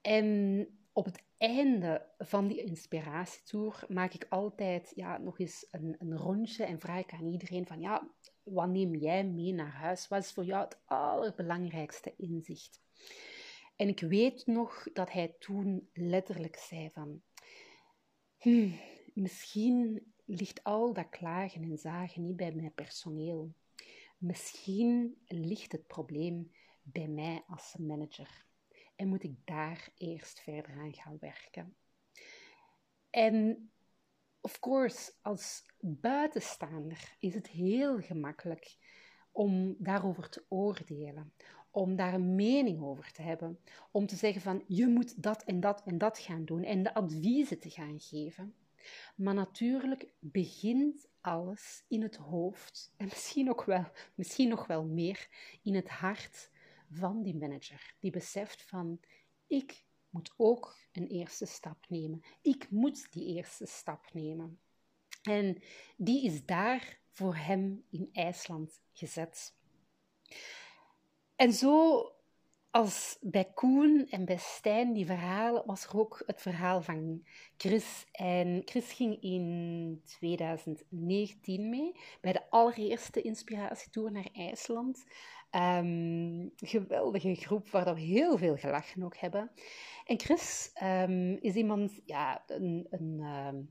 En 0.00 0.66
op 0.92 1.04
het 1.04 1.22
einde 1.42 2.06
van 2.18 2.46
die 2.48 2.62
inspiratietour 2.62 3.84
maak 3.88 4.14
ik 4.14 4.26
altijd 4.28 4.92
ja, 4.94 5.18
nog 5.18 5.38
eens 5.38 5.66
een, 5.70 5.96
een 5.98 6.16
rondje 6.16 6.64
en 6.64 6.80
vraag 6.80 7.00
ik 7.00 7.12
aan 7.12 7.26
iedereen 7.26 7.66
van 7.66 7.80
ja, 7.80 8.10
wat 8.42 8.68
neem 8.68 8.94
jij 8.94 9.24
mee 9.24 9.52
naar 9.52 9.72
huis? 9.72 10.08
Wat 10.08 10.22
is 10.22 10.32
voor 10.32 10.44
jou 10.44 10.64
het 10.64 10.80
allerbelangrijkste 10.84 12.14
inzicht? 12.16 12.80
En 13.76 13.88
ik 13.88 14.00
weet 14.00 14.46
nog 14.46 14.86
dat 14.92 15.12
hij 15.12 15.36
toen 15.38 15.88
letterlijk 15.92 16.56
zei 16.56 16.90
van... 16.90 17.22
Hmm, 18.38 18.78
misschien 19.14 20.12
ligt 20.24 20.64
al 20.64 20.92
dat 20.92 21.08
klagen 21.08 21.62
en 21.62 21.78
zagen 21.78 22.22
niet 22.22 22.36
bij 22.36 22.52
mijn 22.52 22.74
personeel. 22.74 23.54
Misschien 24.18 25.22
ligt 25.26 25.72
het 25.72 25.86
probleem 25.86 26.50
bij 26.82 27.08
mij 27.08 27.42
als 27.46 27.76
manager. 27.78 28.50
En 29.02 29.08
moet 29.08 29.22
ik 29.22 29.36
daar 29.44 29.92
eerst 29.96 30.40
verder 30.40 30.78
aan 30.78 30.94
gaan 30.94 31.16
werken. 31.20 31.74
En 33.10 33.70
of 34.40 34.58
course, 34.58 35.12
als 35.22 35.64
buitenstaander 35.80 37.16
is 37.18 37.34
het 37.34 37.46
heel 37.46 38.00
gemakkelijk 38.00 38.76
om 39.32 39.76
daarover 39.78 40.28
te 40.28 40.44
oordelen, 40.48 41.32
om 41.70 41.96
daar 41.96 42.14
een 42.14 42.34
mening 42.34 42.82
over 42.82 43.12
te 43.12 43.22
hebben, 43.22 43.58
om 43.90 44.06
te 44.06 44.16
zeggen 44.16 44.42
van 44.42 44.64
je 44.66 44.86
moet 44.86 45.22
dat 45.22 45.44
en 45.44 45.60
dat 45.60 45.82
en 45.84 45.98
dat 45.98 46.18
gaan 46.18 46.44
doen 46.44 46.62
en 46.62 46.82
de 46.82 46.94
adviezen 46.94 47.60
te 47.60 47.70
gaan 47.70 48.00
geven. 48.00 48.54
Maar 49.16 49.34
natuurlijk 49.34 50.12
begint 50.18 51.08
alles 51.20 51.84
in 51.88 52.02
het 52.02 52.16
hoofd 52.16 52.94
en 52.96 53.06
misschien, 53.06 53.50
ook 53.50 53.64
wel, 53.64 53.86
misschien 54.14 54.48
nog 54.48 54.66
wel 54.66 54.84
meer 54.84 55.28
in 55.62 55.74
het 55.74 55.88
hart 55.88 56.50
van 56.92 57.22
die 57.22 57.36
manager, 57.36 57.94
die 57.98 58.10
beseft 58.10 58.62
van 58.62 59.00
ik 59.46 59.84
moet 60.08 60.34
ook 60.36 60.76
een 60.92 61.06
eerste 61.06 61.46
stap 61.46 61.84
nemen. 61.88 62.22
Ik 62.42 62.70
moet 62.70 63.12
die 63.12 63.34
eerste 63.34 63.66
stap 63.66 64.12
nemen. 64.12 64.60
En 65.22 65.62
die 65.96 66.24
is 66.24 66.44
daar 66.44 67.00
voor 67.08 67.36
hem 67.36 67.84
in 67.90 68.08
IJsland 68.12 68.82
gezet. 68.92 69.54
En 71.36 71.52
zo 71.52 72.02
als 72.72 73.18
bij 73.20 73.50
Koen 73.54 74.06
en 74.10 74.24
bij 74.24 74.36
Stijn, 74.36 74.92
die 74.92 75.06
verhalen, 75.06 75.62
was 75.66 75.84
er 75.84 75.98
ook 75.98 76.22
het 76.26 76.42
verhaal 76.42 76.82
van 76.82 77.24
Chris. 77.56 78.06
En 78.12 78.62
Chris 78.64 78.92
ging 78.92 79.22
in 79.22 80.00
2019 80.04 81.68
mee 81.68 81.96
bij 82.20 82.32
de 82.32 82.50
allereerste 82.50 83.22
inspiratietour 83.22 84.12
naar 84.12 84.28
IJsland. 84.32 85.04
Um, 85.50 86.52
geweldige 86.56 87.34
groep 87.34 87.68
waar 87.68 87.94
we 87.94 88.00
heel 88.00 88.38
veel 88.38 88.56
gelachen 88.56 89.02
ook 89.02 89.16
hebben. 89.16 89.50
En 90.06 90.20
Chris 90.20 90.72
um, 90.82 91.36
is 91.40 91.54
iemand, 91.54 92.00
ja, 92.04 92.42
een, 92.46 92.86
een 92.90 93.20
um, 93.20 93.70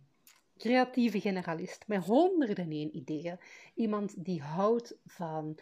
creatieve 0.58 1.20
generalist 1.20 1.84
met 1.88 2.06
honderden 2.06 2.96
ideeën. 2.96 3.40
Iemand 3.76 4.26
die 4.26 4.42
houdt 4.42 4.96
van 5.06 5.60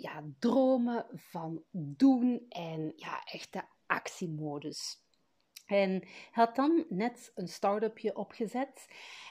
ja, 0.00 0.24
dromen, 0.38 1.06
van 1.14 1.62
doen 1.70 2.46
en 2.48 2.92
ja, 2.96 3.24
echt 3.24 3.52
de 3.52 3.62
actiemodus. 3.86 5.06
En 5.66 5.90
hij 5.90 6.10
had 6.30 6.56
dan 6.56 6.84
net 6.88 7.32
een 7.34 7.48
start-upje 7.48 8.16
opgezet. 8.16 8.86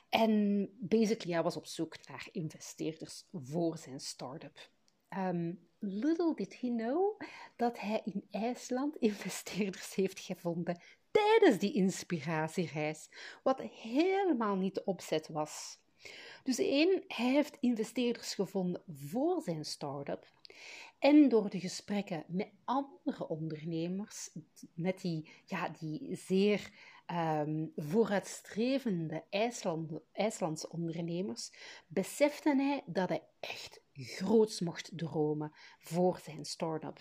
En 0.10 0.70
basically, 0.80 1.34
hij 1.34 1.44
was 1.44 1.58
op 1.58 1.66
zoek 1.66 2.08
naar 2.08 2.28
investeerders 2.32 3.28
voor 3.32 3.78
zijn 3.78 4.00
start-up. 4.00 4.70
Um, 5.18 5.70
little 5.80 6.34
did 6.36 6.60
he 6.60 6.68
know 6.68 7.22
dat 7.56 7.80
hij 7.80 8.02
in 8.04 8.28
IJsland 8.32 8.96
investeerders 8.96 9.96
heeft 9.96 10.20
gevonden 10.20 10.82
tijdens 11.12 11.60
die 11.60 11.74
inspiratiereis, 11.74 13.10
wat 13.44 13.62
helemaal 13.62 14.56
niet 14.56 14.76
de 14.76 14.84
opzet 14.84 15.28
was. 15.28 15.80
Dus 16.44 16.58
één, 16.58 17.04
hij 17.08 17.32
heeft 17.32 17.58
investeerders 17.60 18.34
gevonden 18.34 18.84
voor 18.88 19.42
zijn 19.42 19.66
start-up. 19.66 20.32
En 21.00 21.30
door 21.30 21.50
de 21.50 21.60
gesprekken 21.60 22.24
met 22.28 22.52
andere 22.64 23.28
ondernemers, 23.28 24.30
met 24.74 25.02
die, 25.02 25.30
ja, 25.46 25.70
die 25.70 26.16
zeer 26.16 26.72
um, 27.12 27.72
vooruitstrevende 27.76 29.24
IJsland, 29.30 29.92
IJslandse 30.12 30.70
ondernemers, 30.70 31.52
besefte 31.88 32.56
hij 32.56 32.84
dat 32.86 33.10
hij 33.10 33.24
echt 33.40 33.82
groots 33.94 34.60
mocht 34.60 34.98
dromen 34.98 35.52
voor 35.80 36.20
zijn 36.24 36.46
start-up. 36.46 37.00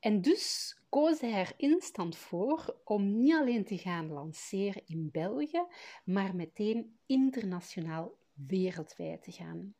En 0.00 0.20
dus 0.20 0.76
koos 0.88 1.20
hij 1.20 1.32
er 1.32 1.52
instant 1.56 2.16
voor 2.16 2.80
om 2.84 3.16
niet 3.16 3.34
alleen 3.34 3.64
te 3.64 3.78
gaan 3.78 4.12
lanceren 4.12 4.82
in 4.86 5.08
België, 5.12 5.66
maar 6.04 6.34
meteen 6.34 6.98
internationaal 7.06 8.18
wereldwijd 8.32 9.22
te 9.22 9.32
gaan. 9.32 9.74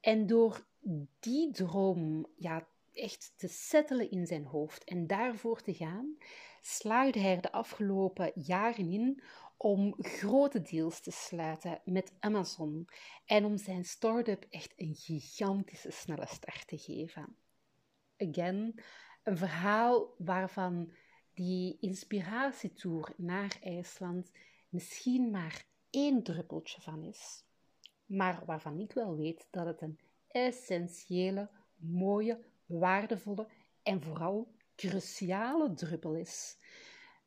En 0.00 0.26
door 0.26 0.68
die 1.20 1.50
droom 1.50 2.26
ja, 2.36 2.68
echt 2.92 3.32
te 3.36 3.48
settelen 3.48 4.10
in 4.10 4.26
zijn 4.26 4.44
hoofd 4.44 4.84
en 4.84 5.06
daarvoor 5.06 5.62
te 5.62 5.74
gaan, 5.74 6.16
slaagde 6.60 7.20
hij 7.20 7.34
er 7.34 7.42
de 7.42 7.52
afgelopen 7.52 8.32
jaren 8.34 8.92
in 8.92 9.22
om 9.56 9.94
grote 9.98 10.62
deals 10.62 11.00
te 11.00 11.10
sluiten 11.10 11.80
met 11.84 12.12
Amazon 12.18 12.88
en 13.24 13.44
om 13.44 13.56
zijn 13.56 13.84
start-up 13.84 14.46
echt 14.50 14.72
een 14.76 14.94
gigantische 14.94 15.90
snelle 15.90 16.26
start 16.26 16.66
te 16.66 16.78
geven. 16.78 17.36
Again, 18.16 18.80
een 19.22 19.36
verhaal 19.36 20.14
waarvan 20.18 20.92
die 21.34 21.76
inspiratietour 21.80 23.12
naar 23.16 23.58
IJsland 23.62 24.30
misschien 24.68 25.30
maar 25.30 25.66
één 25.90 26.22
druppeltje 26.22 26.80
van 26.80 27.04
is, 27.04 27.44
maar 28.06 28.42
waarvan 28.46 28.80
ik 28.80 28.92
wel 28.92 29.16
weet 29.16 29.46
dat 29.50 29.66
het 29.66 29.82
een 29.82 29.98
essentiële, 30.30 31.50
mooie, 31.76 32.44
waardevolle 32.66 33.48
en 33.82 34.02
vooral 34.02 34.54
cruciale 34.76 35.72
druppel 35.74 36.14
is. 36.14 36.56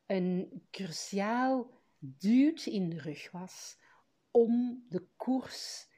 Een 0.06 0.62
cruciaal 0.70 1.70
duwtje 1.98 2.70
in 2.70 2.88
de 2.88 3.00
rug 3.00 3.30
was 3.30 3.78
om 4.30 4.84
de 4.88 5.06
koers 5.16 5.88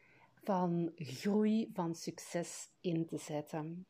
van 0.43 0.93
groei, 0.95 1.71
van 1.73 1.95
succes 1.95 2.69
in 2.81 3.07
te 3.07 3.19
zetten. 3.19 3.87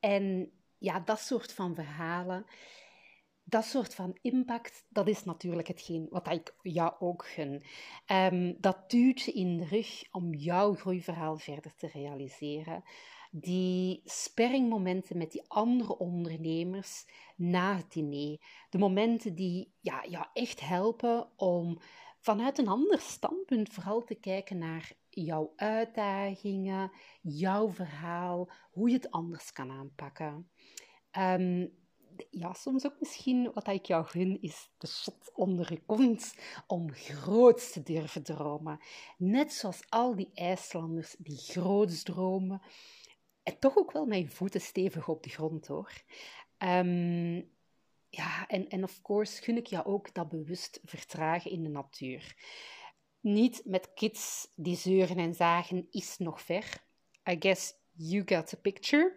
En 0.00 0.52
ja, 0.78 1.00
dat 1.00 1.20
soort 1.20 1.52
van 1.52 1.74
verhalen, 1.74 2.44
dat 3.44 3.64
soort 3.64 3.94
van 3.94 4.18
impact, 4.20 4.86
dat 4.88 5.08
is 5.08 5.24
natuurlijk 5.24 5.68
hetgeen 5.68 6.06
wat 6.10 6.30
ik 6.30 6.54
jou 6.62 6.92
ook 6.98 7.26
gun. 7.26 7.62
Um, 8.06 8.56
dat 8.60 8.90
duwtje 8.90 9.32
in 9.32 9.56
de 9.56 9.64
rug 9.64 10.04
om 10.10 10.34
jouw 10.34 10.74
groeiverhaal 10.74 11.36
verder 11.36 11.74
te 11.74 11.86
realiseren. 11.92 12.82
Die 13.30 14.00
sperringmomenten 14.04 15.18
met 15.18 15.32
die 15.32 15.44
andere 15.48 15.98
ondernemers 15.98 17.06
na 17.36 17.76
het 17.76 17.92
diner. 17.92 18.38
De 18.70 18.78
momenten 18.78 19.34
die 19.34 19.74
ja, 19.80 20.04
jou 20.08 20.26
echt 20.32 20.60
helpen 20.60 21.38
om 21.38 21.78
vanuit 22.18 22.58
een 22.58 22.68
ander 22.68 23.00
standpunt 23.00 23.68
vooral 23.68 24.04
te 24.04 24.14
kijken 24.14 24.58
naar 24.58 24.92
jouw 25.08 25.52
uitdagingen, 25.56 26.90
jouw 27.20 27.70
verhaal, 27.70 28.50
hoe 28.70 28.88
je 28.88 28.94
het 28.94 29.10
anders 29.10 29.52
kan 29.52 29.70
aanpakken. 29.70 30.50
Um, 31.18 31.80
ja, 32.30 32.52
soms 32.52 32.86
ook 32.86 33.00
misschien 33.00 33.50
wat 33.54 33.68
ik 33.68 33.86
jou 33.86 34.04
gun, 34.04 34.38
is 34.40 34.70
de 34.78 34.86
shot 34.86 35.30
onder 35.34 35.72
je 35.72 35.82
kont 35.86 36.34
om 36.66 36.92
groots 36.92 37.72
te 37.72 37.82
durven 37.82 38.22
dromen. 38.22 38.80
Net 39.18 39.52
zoals 39.52 39.80
al 39.88 40.16
die 40.16 40.30
IJslanders 40.34 41.14
die 41.18 41.36
groots 41.36 42.02
dromen. 42.02 42.62
En 43.42 43.58
toch 43.58 43.76
ook 43.76 43.92
wel 43.92 44.12
je 44.12 44.28
voeten 44.28 44.60
stevig 44.60 45.08
op 45.08 45.22
de 45.22 45.30
grond, 45.30 45.66
hoor. 45.66 46.02
Um, 46.58 47.50
ja, 48.08 48.48
en, 48.48 48.68
en 48.68 48.82
of 48.82 49.02
course 49.02 49.42
gun 49.42 49.56
ik 49.56 49.66
jou 49.66 49.84
ook 49.84 50.14
dat 50.14 50.28
bewust 50.28 50.80
vertragen 50.84 51.50
in 51.50 51.62
de 51.62 51.68
natuur. 51.68 52.36
Niet 53.20 53.62
met 53.64 53.94
kids 53.94 54.48
die 54.56 54.76
zeuren 54.76 55.16
en 55.16 55.34
zagen, 55.34 55.86
is 55.90 56.18
nog 56.18 56.40
ver. 56.42 56.84
I 57.30 57.36
guess 57.38 57.74
you 57.92 58.22
got 58.24 58.46
the 58.46 58.56
picture. 58.56 59.14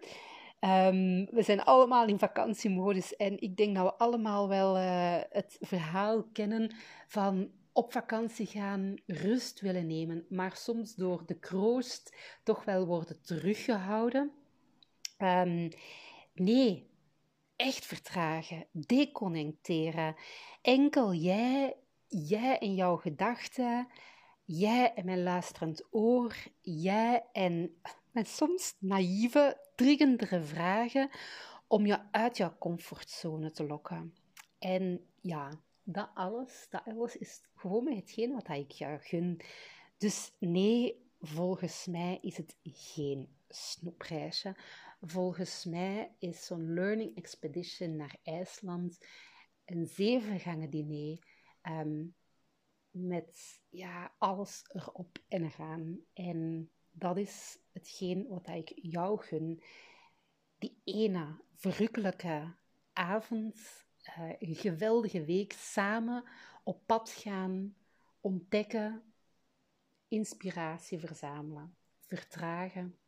Um, 0.60 1.26
we 1.30 1.42
zijn 1.42 1.62
allemaal 1.62 2.06
in 2.06 2.18
vakantiemodus 2.18 3.16
en 3.16 3.40
ik 3.40 3.56
denk 3.56 3.76
dat 3.76 3.84
we 3.84 3.94
allemaal 3.94 4.48
wel 4.48 4.76
uh, 4.76 5.16
het 5.30 5.56
verhaal 5.60 6.22
kennen 6.32 6.74
van 7.06 7.50
op 7.72 7.92
vakantie 7.92 8.46
gaan, 8.46 8.94
rust 9.06 9.60
willen 9.60 9.86
nemen, 9.86 10.26
maar 10.28 10.56
soms 10.56 10.94
door 10.94 11.22
de 11.26 11.38
kroost 11.38 12.16
toch 12.42 12.64
wel 12.64 12.86
worden 12.86 13.22
teruggehouden. 13.22 14.32
Um, 15.18 15.68
nee, 16.34 16.90
echt 17.56 17.86
vertragen, 17.86 18.66
deconnecteren. 18.72 20.14
Enkel 20.62 21.14
jij, 21.14 21.76
jij 22.08 22.58
en 22.58 22.74
jouw 22.74 22.96
gedachten, 22.96 23.88
jij 24.44 24.94
en 24.94 25.04
mijn 25.04 25.22
luisterend 25.22 25.86
oor, 25.90 26.36
jij 26.60 27.24
en 27.32 27.80
met 28.16 28.28
soms 28.28 28.76
naïeve, 28.78 29.60
triggendere 29.74 30.42
vragen 30.42 31.10
om 31.66 31.86
je 31.86 32.12
uit 32.12 32.36
jouw 32.36 32.56
comfortzone 32.58 33.50
te 33.50 33.66
lokken. 33.66 34.14
En 34.58 35.06
ja, 35.20 35.60
dat 35.82 36.10
alles, 36.14 36.66
dat 36.70 36.82
alles 36.84 37.16
is 37.16 37.40
gewoon 37.54 37.86
hetgeen 37.86 38.32
wat 38.32 38.48
ik 38.48 38.70
jou 38.70 38.98
gun. 38.98 39.40
Dus 39.98 40.32
nee, 40.38 41.04
volgens 41.20 41.86
mij 41.86 42.18
is 42.20 42.36
het 42.36 42.56
geen 42.62 43.28
snoepreisje. 43.48 44.56
Volgens 45.00 45.64
mij 45.64 46.14
is 46.18 46.46
zo'n 46.46 46.74
learning 46.74 47.16
expedition 47.16 47.96
naar 47.96 48.16
IJsland 48.22 49.06
een 49.64 49.86
zevengangen 49.86 50.70
diner 50.70 51.18
um, 51.62 52.14
met 52.90 53.60
ja, 53.70 54.14
alles 54.18 54.64
erop 54.68 55.18
en 55.28 55.44
eraan. 55.44 56.00
En 56.12 56.70
dat 56.90 57.16
is 57.16 57.64
hetgeen 57.76 58.26
wat 58.28 58.48
ik 58.48 58.72
jou 58.74 59.20
gun. 59.20 59.62
Die 60.58 60.80
ene 60.84 61.40
verrukkelijke 61.54 62.54
avond, 62.92 63.58
uh, 64.18 64.32
een 64.38 64.54
geweldige 64.54 65.24
week 65.24 65.52
samen 65.52 66.24
op 66.64 66.86
pad 66.86 67.10
gaan, 67.10 67.76
ontdekken, 68.20 69.02
inspiratie 70.08 70.98
verzamelen, 70.98 71.76
vertragen 72.00 72.98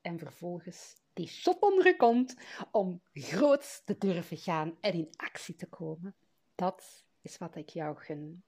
en 0.00 0.18
vervolgens 0.18 0.94
die 1.12 1.28
shot 1.28 1.60
onder 1.60 1.86
je 1.86 1.96
kont 1.96 2.36
om 2.70 3.02
groots 3.12 3.84
te 3.84 3.98
durven 3.98 4.36
gaan 4.36 4.76
en 4.80 4.92
in 4.92 5.10
actie 5.16 5.54
te 5.54 5.66
komen. 5.68 6.14
Dat 6.54 7.04
is 7.20 7.38
wat 7.38 7.56
ik 7.56 7.68
jou 7.68 7.96
gun. 7.96 8.44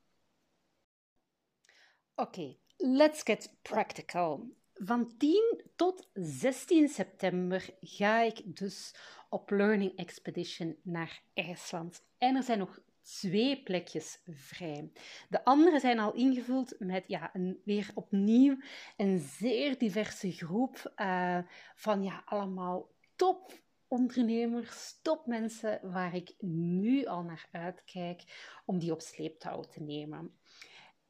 Oké, 2.14 2.56
let's 2.76 3.22
get 3.22 3.56
practical. 3.62 4.56
Van 4.80 5.16
10 5.16 5.62
tot 5.76 6.08
16 6.12 6.88
september 6.88 7.68
ga 7.80 8.22
ik 8.22 8.56
dus 8.56 8.94
op 9.28 9.50
Learning 9.50 9.96
Expedition 9.96 10.76
naar 10.82 11.22
IJsland. 11.34 12.02
En 12.18 12.36
er 12.36 12.42
zijn 12.42 12.58
nog 12.58 12.80
twee 13.02 13.62
plekjes 13.62 14.22
vrij. 14.26 14.92
De 15.28 15.44
andere 15.44 15.80
zijn 15.80 15.98
al 15.98 16.14
ingevuld 16.14 16.74
met 16.78 17.04
ja, 17.06 17.30
een, 17.32 17.60
weer 17.64 17.90
opnieuw 17.94 18.56
een 18.96 19.18
zeer 19.18 19.78
diverse 19.78 20.32
groep 20.32 20.92
uh, 20.96 21.38
van 21.74 22.02
ja, 22.02 22.22
allemaal 22.24 22.90
top 23.16 23.52
ondernemers, 23.88 24.98
topmensen 25.02 25.80
waar 25.82 26.14
ik 26.14 26.34
nu 26.40 27.04
al 27.04 27.22
naar 27.22 27.48
uitkijk 27.52 28.22
om 28.64 28.78
die 28.78 28.92
op 28.92 29.00
sleeptouw 29.00 29.60
te 29.60 29.82
nemen. 29.82 30.38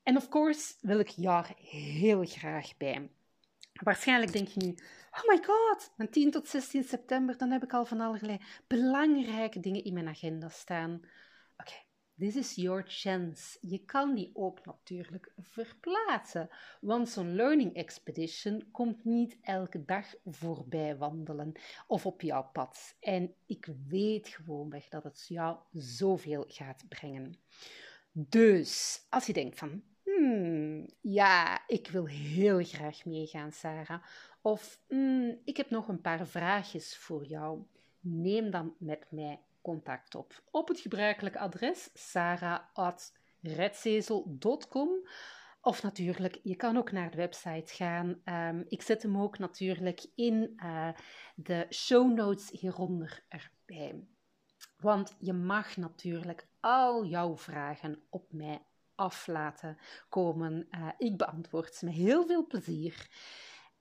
En 0.02 0.16
of 0.16 0.28
course 0.28 0.74
wil 0.80 0.98
ik 0.98 1.08
jou 1.08 1.46
heel 1.56 2.24
graag 2.24 2.76
bij. 2.76 3.10
Waarschijnlijk 3.82 4.32
denk 4.32 4.48
je 4.48 4.60
nu, 4.60 4.74
oh 5.10 5.28
my 5.28 5.44
god, 5.44 5.92
van 5.96 6.08
10 6.08 6.30
tot 6.30 6.48
16 6.48 6.84
september, 6.84 7.38
dan 7.38 7.50
heb 7.50 7.62
ik 7.62 7.72
al 7.72 7.84
van 7.84 8.00
allerlei 8.00 8.40
belangrijke 8.66 9.60
dingen 9.60 9.84
in 9.84 9.94
mijn 9.94 10.08
agenda 10.08 10.48
staan. 10.48 11.00
Oké, 11.56 11.74
this 12.18 12.36
is 12.36 12.54
your 12.54 12.84
chance. 12.86 13.58
Je 13.60 13.84
kan 13.84 14.14
die 14.14 14.30
ook 14.32 14.64
natuurlijk 14.64 15.32
verplaatsen, 15.36 16.48
want 16.80 17.08
zo'n 17.08 17.34
learning 17.34 17.74
expedition 17.74 18.68
komt 18.70 19.04
niet 19.04 19.38
elke 19.42 19.84
dag 19.84 20.14
voorbij 20.24 20.96
wandelen 20.96 21.52
of 21.86 22.06
op 22.06 22.20
jouw 22.20 22.50
pad. 22.52 22.96
En 23.00 23.34
ik 23.46 23.68
weet 23.88 24.28
gewoonweg 24.28 24.88
dat 24.88 25.04
het 25.04 25.24
jou 25.28 25.58
zoveel 25.72 26.44
gaat 26.48 26.84
brengen. 26.88 27.38
Dus 28.12 29.02
als 29.08 29.26
je 29.26 29.32
denkt 29.32 29.58
van, 29.58 29.82
Hmm, 30.28 30.86
ja, 31.00 31.62
ik 31.66 31.88
wil 31.88 32.06
heel 32.06 32.64
graag 32.64 33.04
meegaan, 33.04 33.52
Sarah. 33.52 34.02
Of 34.42 34.80
hmm, 34.88 35.40
ik 35.44 35.56
heb 35.56 35.70
nog 35.70 35.88
een 35.88 36.00
paar 36.00 36.26
vraagjes 36.26 36.96
voor 36.96 37.24
jou. 37.24 37.62
Neem 38.00 38.50
dan 38.50 38.74
met 38.78 39.06
mij 39.10 39.40
contact 39.62 40.14
op. 40.14 40.42
Op 40.50 40.68
het 40.68 40.80
gebruikelijke 40.80 41.38
adres 41.38 41.90
sarah.redzezel.com 41.94 44.88
of 45.60 45.82
natuurlijk, 45.82 46.40
je 46.42 46.56
kan 46.56 46.76
ook 46.76 46.92
naar 46.92 47.10
de 47.10 47.16
website 47.16 47.74
gaan. 47.74 48.20
Um, 48.24 48.64
ik 48.68 48.82
zet 48.82 49.02
hem 49.02 49.18
ook 49.18 49.38
natuurlijk 49.38 50.06
in 50.14 50.52
uh, 50.56 50.88
de 51.34 51.66
show 51.70 52.14
notes 52.14 52.50
hieronder 52.50 53.24
erbij. 53.28 54.04
Want 54.76 55.16
je 55.18 55.32
mag 55.32 55.76
natuurlijk 55.76 56.48
al 56.60 57.04
jouw 57.04 57.36
vragen 57.36 58.02
op 58.08 58.32
mij 58.32 58.62
af 58.98 59.26
laten 59.26 59.78
komen. 60.08 60.68
Uh, 60.70 60.88
ik 60.98 61.16
beantwoord 61.16 61.74
ze 61.74 61.84
met 61.84 61.94
heel 61.94 62.26
veel 62.26 62.46
plezier. 62.46 63.08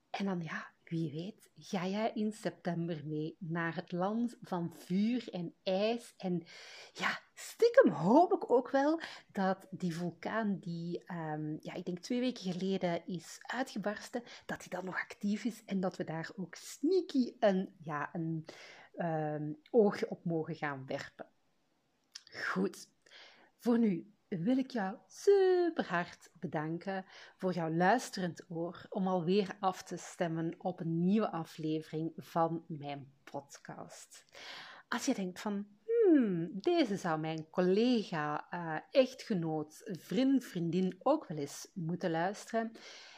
En 0.09 0.25
dan 0.25 0.41
ja, 0.41 0.73
wie 0.83 1.11
weet, 1.11 1.49
ga 1.57 1.87
jij 1.87 2.11
in 2.13 2.31
september 2.31 3.01
mee 3.05 3.35
naar 3.39 3.75
het 3.75 3.91
land 3.91 4.37
van 4.41 4.73
vuur 4.73 5.29
en 5.29 5.55
ijs. 5.63 6.13
En 6.17 6.43
ja, 6.93 7.19
stiekem 7.33 7.91
hoop 7.91 8.33
ik 8.33 8.51
ook 8.51 8.69
wel 8.69 9.01
dat 9.31 9.67
die 9.69 9.95
vulkaan 9.95 10.59
die, 10.59 11.11
um, 11.11 11.57
ja, 11.61 11.73
ik 11.73 11.85
denk 11.85 11.99
twee 11.99 12.19
weken 12.19 12.51
geleden 12.51 13.05
is 13.05 13.39
uitgebarsten, 13.41 14.23
dat 14.45 14.59
die 14.59 14.69
dan 14.69 14.85
nog 14.85 14.95
actief 14.95 15.43
is 15.43 15.63
en 15.65 15.79
dat 15.79 15.97
we 15.97 16.03
daar 16.03 16.29
ook 16.35 16.55
sneaky 16.55 17.35
een, 17.39 17.75
ja, 17.83 18.09
een 18.13 18.45
um, 18.97 19.57
oogje 19.69 20.09
op 20.09 20.25
mogen 20.25 20.55
gaan 20.55 20.85
werpen. 20.85 21.27
Goed, 22.31 22.89
voor 23.57 23.79
nu 23.79 24.16
wil 24.29 24.57
ik 24.57 24.71
jou 24.71 24.95
super 25.07 25.85
hard 25.85 26.29
bedanken 26.39 27.05
voor 27.37 27.53
jouw 27.53 27.69
luisterend 27.69 28.45
oor 28.49 28.85
om 28.89 29.07
alweer 29.07 29.55
af 29.59 29.83
te 29.83 29.97
stemmen 29.97 30.55
op 30.57 30.79
een 30.79 31.03
nieuwe 31.03 31.31
aflevering 31.31 32.11
van 32.15 32.63
mijn 32.67 33.13
podcast. 33.23 34.25
Als 34.87 35.05
je 35.05 35.13
denkt 35.13 35.39
van, 35.39 35.67
hmm, 35.85 36.49
deze 36.53 36.97
zou 36.97 37.19
mijn 37.19 37.49
collega, 37.49 38.47
uh, 38.53 39.01
echtgenoot, 39.01 39.81
vriend, 39.85 40.45
vriendin 40.45 40.95
ook 40.99 41.27
wel 41.27 41.37
eens 41.37 41.71
moeten 41.73 42.11
luisteren, 42.11 42.71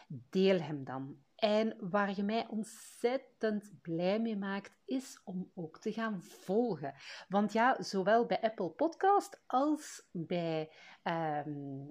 deel 0.08 0.60
hem 0.60 0.84
dan. 0.84 1.17
En 1.39 1.75
waar 1.80 2.15
je 2.15 2.23
mij 2.23 2.47
ontzettend 2.47 3.82
blij 3.82 4.19
mee 4.19 4.38
maakt, 4.38 4.78
is 4.86 5.21
om 5.23 5.52
ook 5.56 5.80
te 5.80 5.91
gaan 5.91 6.21
volgen. 6.23 6.93
Want 7.28 7.54
ja, 7.54 7.82
zowel 7.82 8.25
bij 8.25 8.41
Apple 8.41 8.69
Podcast 8.69 9.43
als 9.47 10.08
bij 10.12 10.71
ehm, 11.04 11.86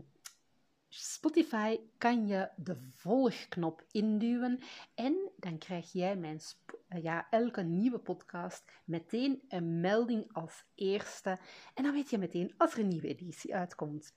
Spotify 0.88 1.79
kan 1.98 2.27
je 2.27 2.48
de 2.57 2.77
volgknop 2.77 3.85
induwen 3.90 4.61
en 4.94 5.31
dan 5.37 5.59
krijg 5.59 5.92
jij 5.92 6.16
mijn 6.16 6.40
eh, 6.88 7.03
ja, 7.03 7.27
elke 7.31 7.62
nieuwe 7.62 7.98
podcast 7.98 8.64
meteen 8.85 9.42
een 9.48 9.81
melding 9.81 10.33
als 10.33 10.64
eerste. 10.74 11.38
En 11.74 11.83
dan 11.83 11.92
weet 11.92 12.11
je 12.11 12.18
meteen 12.18 12.55
als 12.57 12.72
er 12.72 12.79
een 12.79 12.88
nieuwe 12.88 13.09
editie 13.09 13.55
uitkomt. 13.55 14.16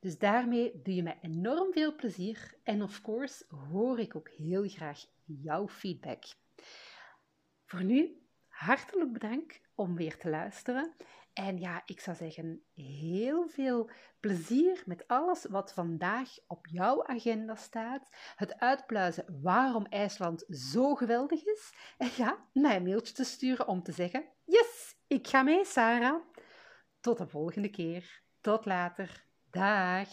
Dus 0.00 0.18
daarmee 0.18 0.80
doe 0.82 0.94
je 0.94 1.02
mij 1.02 1.18
enorm 1.22 1.72
veel 1.72 1.94
plezier 1.94 2.54
en 2.62 2.82
of 2.82 3.00
course 3.00 3.44
hoor 3.70 3.98
ik 3.98 4.16
ook 4.16 4.28
heel 4.28 4.68
graag 4.68 5.06
jouw 5.24 5.68
feedback. 5.68 6.24
Voor 7.64 7.84
nu, 7.84 8.21
hartelijk 8.64 9.12
bedankt 9.12 9.60
om 9.74 9.96
weer 9.96 10.18
te 10.18 10.30
luisteren. 10.30 10.96
En 11.32 11.58
ja, 11.58 11.82
ik 11.84 12.00
zou 12.00 12.16
zeggen, 12.16 12.62
heel 12.74 13.48
veel 13.48 13.90
plezier 14.20 14.82
met 14.86 15.08
alles 15.08 15.44
wat 15.44 15.72
vandaag 15.72 16.28
op 16.46 16.66
jouw 16.66 17.06
agenda 17.06 17.54
staat. 17.54 18.08
Het 18.36 18.58
uitpluizen 18.58 19.40
waarom 19.42 19.86
IJsland 19.86 20.44
zo 20.48 20.94
geweldig 20.94 21.44
is. 21.44 21.72
En 21.98 22.10
ja, 22.16 22.48
mij 22.52 22.76
een 22.76 22.82
mailtje 22.82 23.14
te 23.14 23.24
sturen 23.24 23.66
om 23.66 23.82
te 23.82 23.92
zeggen: 23.92 24.28
Yes, 24.44 24.96
ik 25.06 25.28
ga 25.28 25.42
mee, 25.42 25.64
Sarah. 25.64 26.22
Tot 27.00 27.18
de 27.18 27.26
volgende 27.26 27.70
keer. 27.70 28.22
Tot 28.40 28.64
later. 28.64 29.26
Dag. 29.50 30.08